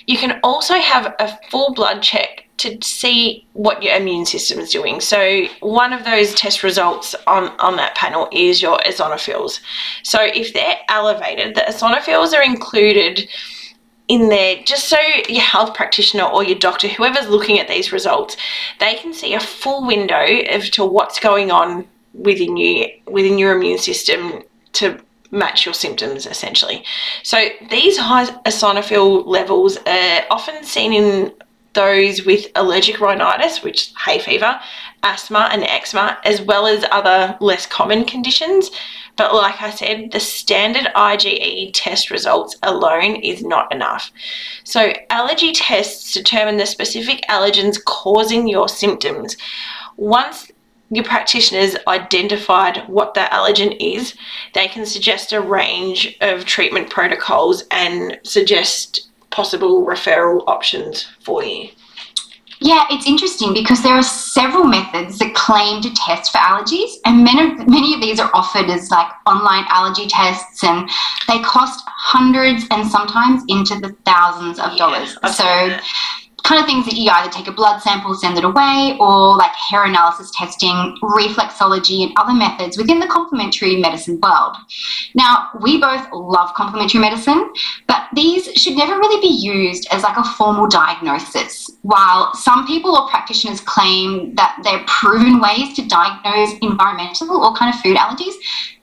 You 0.06 0.16
can 0.16 0.40
also 0.42 0.74
have 0.74 1.14
a 1.18 1.38
full 1.50 1.74
blood 1.74 2.02
check 2.02 2.48
to 2.62 2.78
see 2.82 3.46
what 3.52 3.82
your 3.82 3.94
immune 3.94 4.26
system 4.26 4.58
is 4.58 4.70
doing. 4.70 5.00
So 5.00 5.44
one 5.60 5.92
of 5.92 6.04
those 6.04 6.34
test 6.34 6.62
results 6.62 7.14
on, 7.26 7.48
on 7.58 7.76
that 7.76 7.94
panel 7.94 8.28
is 8.32 8.62
your 8.62 8.78
eosinophils. 8.78 9.60
So 10.02 10.18
if 10.22 10.52
they're 10.52 10.78
elevated, 10.88 11.54
the 11.54 11.62
eosinophils 11.62 12.32
are 12.32 12.42
included 12.42 13.28
in 14.08 14.28
there 14.28 14.56
just 14.64 14.88
so 14.88 14.98
your 15.28 15.42
health 15.42 15.74
practitioner 15.74 16.24
or 16.24 16.44
your 16.44 16.58
doctor, 16.58 16.88
whoever's 16.88 17.28
looking 17.28 17.58
at 17.58 17.68
these 17.68 17.92
results, 17.92 18.36
they 18.78 18.94
can 18.94 19.14
see 19.14 19.34
a 19.34 19.40
full 19.40 19.86
window 19.86 20.26
of 20.50 20.70
to 20.72 20.84
what's 20.84 21.18
going 21.18 21.50
on 21.50 21.86
within 22.14 22.56
you 22.58 22.86
within 23.06 23.38
your 23.38 23.56
immune 23.56 23.78
system 23.78 24.42
to 24.72 25.00
match 25.30 25.64
your 25.64 25.74
symptoms 25.74 26.26
essentially. 26.26 26.84
So 27.22 27.48
these 27.70 27.96
high 27.96 28.26
eosinophil 28.42 29.26
levels 29.26 29.78
are 29.86 30.24
often 30.30 30.62
seen 30.62 30.92
in 30.92 31.32
those 31.74 32.24
with 32.24 32.46
allergic 32.54 33.00
rhinitis, 33.00 33.62
which 33.62 33.92
hay 34.04 34.18
fever, 34.18 34.60
asthma, 35.02 35.48
and 35.52 35.64
eczema, 35.64 36.18
as 36.24 36.40
well 36.40 36.66
as 36.66 36.84
other 36.90 37.36
less 37.40 37.66
common 37.66 38.04
conditions. 38.04 38.70
But 39.16 39.34
like 39.34 39.60
I 39.60 39.70
said, 39.70 40.12
the 40.12 40.20
standard 40.20 40.90
IgE 40.94 41.70
test 41.74 42.10
results 42.10 42.56
alone 42.62 43.16
is 43.16 43.42
not 43.42 43.72
enough. 43.72 44.10
So, 44.64 44.92
allergy 45.10 45.52
tests 45.52 46.12
determine 46.12 46.56
the 46.56 46.66
specific 46.66 47.22
allergens 47.28 47.82
causing 47.84 48.48
your 48.48 48.68
symptoms. 48.68 49.36
Once 49.96 50.50
your 50.90 51.04
practitioners 51.04 51.76
identified 51.86 52.86
what 52.86 53.14
that 53.14 53.32
allergen 53.32 53.76
is, 53.80 54.14
they 54.54 54.68
can 54.68 54.84
suggest 54.84 55.32
a 55.32 55.40
range 55.40 56.16
of 56.20 56.44
treatment 56.44 56.90
protocols 56.90 57.64
and 57.70 58.18
suggest 58.24 59.08
possible 59.32 59.84
referral 59.84 60.44
options 60.46 61.08
for 61.20 61.42
you? 61.42 61.70
Yeah, 62.60 62.86
it's 62.90 63.08
interesting 63.08 63.52
because 63.52 63.82
there 63.82 63.94
are 63.94 64.04
several 64.04 64.62
methods 64.62 65.18
that 65.18 65.34
claim 65.34 65.82
to 65.82 65.92
test 65.94 66.30
for 66.30 66.38
allergies, 66.38 66.92
and 67.04 67.24
many 67.24 67.42
of, 67.42 67.66
many 67.66 67.92
of 67.92 68.00
these 68.00 68.20
are 68.20 68.30
offered 68.34 68.70
as 68.70 68.88
like 68.88 69.08
online 69.26 69.64
allergy 69.68 70.06
tests, 70.06 70.62
and 70.62 70.88
they 71.26 71.40
cost 71.40 71.82
hundreds 71.88 72.64
and 72.70 72.88
sometimes 72.88 73.42
into 73.48 73.74
the 73.80 73.96
thousands 74.04 74.60
of 74.60 74.76
dollars. 74.76 75.18
Yeah, 75.24 75.30
so 75.30 75.78
kind 76.42 76.60
of 76.60 76.66
things 76.66 76.84
that 76.86 76.94
you 76.94 77.10
either 77.10 77.30
take 77.30 77.46
a 77.46 77.52
blood 77.52 77.80
sample, 77.80 78.14
send 78.14 78.36
it 78.38 78.44
away, 78.44 78.96
or 79.00 79.36
like 79.36 79.52
hair 79.52 79.84
analysis 79.84 80.30
testing, 80.34 80.96
reflexology, 81.02 82.02
and 82.02 82.12
other 82.16 82.32
methods 82.32 82.76
within 82.76 82.98
the 82.98 83.06
complementary 83.06 83.76
medicine 83.76 84.18
world. 84.22 84.56
Now, 85.14 85.48
we 85.60 85.80
both 85.80 86.06
love 86.12 86.54
complementary 86.54 87.00
medicine, 87.00 87.52
but 87.86 88.08
these 88.14 88.52
should 88.54 88.76
never 88.76 88.98
really 88.98 89.20
be 89.20 89.34
used 89.34 89.86
as 89.90 90.02
like 90.02 90.16
a 90.16 90.24
formal 90.24 90.66
diagnosis. 90.66 91.70
While 91.82 92.34
some 92.34 92.66
people 92.66 92.96
or 92.96 93.08
practitioners 93.08 93.60
claim 93.60 94.34
that 94.34 94.58
they're 94.62 94.84
proven 94.86 95.40
ways 95.40 95.74
to 95.76 95.86
diagnose 95.86 96.58
environmental 96.60 97.44
or 97.44 97.54
kind 97.54 97.74
of 97.74 97.80
food 97.80 97.96
allergies, 97.96 98.34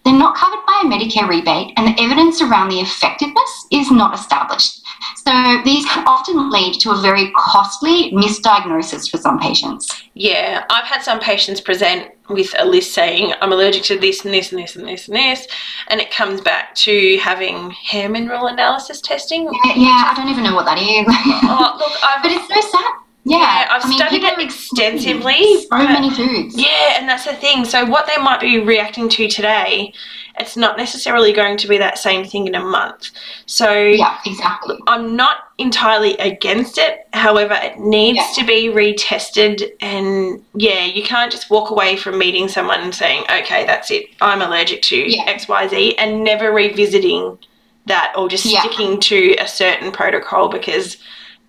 they're 0.06 0.18
not 0.18 0.36
covered 0.36 0.66
by 0.66 0.82
a 0.84 0.88
Medicare 0.88 1.28
rebate, 1.28 1.74
and 1.78 1.88
the 1.88 2.02
evidence 2.02 2.42
around 2.42 2.70
the 2.70 2.80
effectiveness 2.80 3.68
is 3.72 3.92
not 3.92 4.14
established. 4.14 4.82
So 5.18 5.62
these 5.64 5.86
can 5.86 6.08
often 6.08 6.50
lead 6.50 6.80
to 6.82 6.92
a 6.92 7.02
very 7.02 7.32
costly 7.36 8.12
misdiagnosis 8.12 9.10
for 9.10 9.18
some 9.18 9.40
patients. 9.40 10.04
Yeah, 10.14 10.66
I've 10.70 10.86
had 10.86 11.02
some 11.02 11.20
patients 11.20 11.62
present 11.62 12.12
with 12.30 12.54
a 12.58 12.66
list 12.66 12.94
saying, 12.94 13.34
I'm 13.42 13.52
allergic 13.52 13.84
to 13.84 14.00
this 14.00 14.26
and 14.26 14.34
this 14.34 14.52
and 14.52 14.62
this 14.62 14.76
and 14.76 14.88
this 14.88 15.08
and 15.08 15.16
this, 15.16 15.48
and 15.88 16.00
it 16.00 16.12
comes 16.12 16.42
back 16.42 16.76
to 16.76 17.18
having 17.18 17.72
hair 17.72 18.10
mineral 18.10 18.48
analysis 18.48 19.02
testing. 19.02 19.44
Yeah, 19.66 19.74
yeah 19.76 20.12
I 20.12 20.14
don't 20.16 20.30
even 20.30 20.44
know 20.44 20.56
what 20.56 20.66
that 20.66 20.78
is. 20.78 21.06
oh, 21.08 21.76
look, 21.78 21.92
I've, 22.04 22.24
but 22.24 22.32
it's 22.32 22.48
so 22.48 22.78
sad. 22.78 22.94
Yeah, 23.24 23.38
yeah 23.38 23.68
I've 23.70 23.86
I 23.86 23.90
mean, 23.90 23.98
studied 23.98 24.24
it 24.24 24.40
extensively. 24.40 25.62
So 25.64 25.78
many 25.78 26.10
foods. 26.10 26.56
Yeah, 26.56 26.98
and 26.98 27.08
that's 27.08 27.26
the 27.26 27.34
thing. 27.34 27.66
So 27.66 27.86
what 27.86 28.08
they 28.08 28.22
might 28.22 28.40
be 28.40 28.60
reacting 28.60 29.10
to 29.10 29.28
today 29.28 29.94
it's 30.40 30.56
not 30.56 30.78
necessarily 30.78 31.34
going 31.34 31.58
to 31.58 31.68
be 31.68 31.78
that 31.78 31.98
same 31.98 32.26
thing 32.26 32.48
in 32.48 32.56
a 32.56 32.64
month. 32.64 33.12
So 33.46 33.72
yeah, 33.74 34.18
exactly. 34.26 34.78
I'm 34.88 35.16
not 35.16 35.38
entirely 35.58 36.14
against 36.18 36.78
it. 36.78 37.08
However, 37.14 37.56
it 37.62 37.78
needs 37.80 38.18
yeah. 38.18 38.32
to 38.36 38.46
be 38.46 38.70
retested, 38.70 39.72
and 39.82 40.44
yeah, 40.56 40.86
you 40.86 41.04
can't 41.04 41.32
just 41.32 41.50
walk 41.50 41.72
away 41.72 41.98
from 41.98 42.18
meeting 42.18 42.48
someone 42.48 42.80
and 42.80 42.96
saying, 42.96 43.24
"Okay, 43.24 43.66
that's 43.66 43.92
it. 43.92 44.06
I'm 44.22 44.42
allergic 44.42 44.82
to 44.84 44.96
yeah. 44.96 45.24
X, 45.28 45.48
Y, 45.48 45.68
Z," 45.68 45.98
and 45.98 46.24
never 46.24 46.52
revisiting 46.52 47.38
that 47.86 48.14
or 48.16 48.30
just 48.30 48.46
yeah. 48.46 48.62
sticking 48.62 49.00
to 49.00 49.36
a 49.40 49.48
certain 49.48 49.92
protocol 49.92 50.48
because 50.48 50.98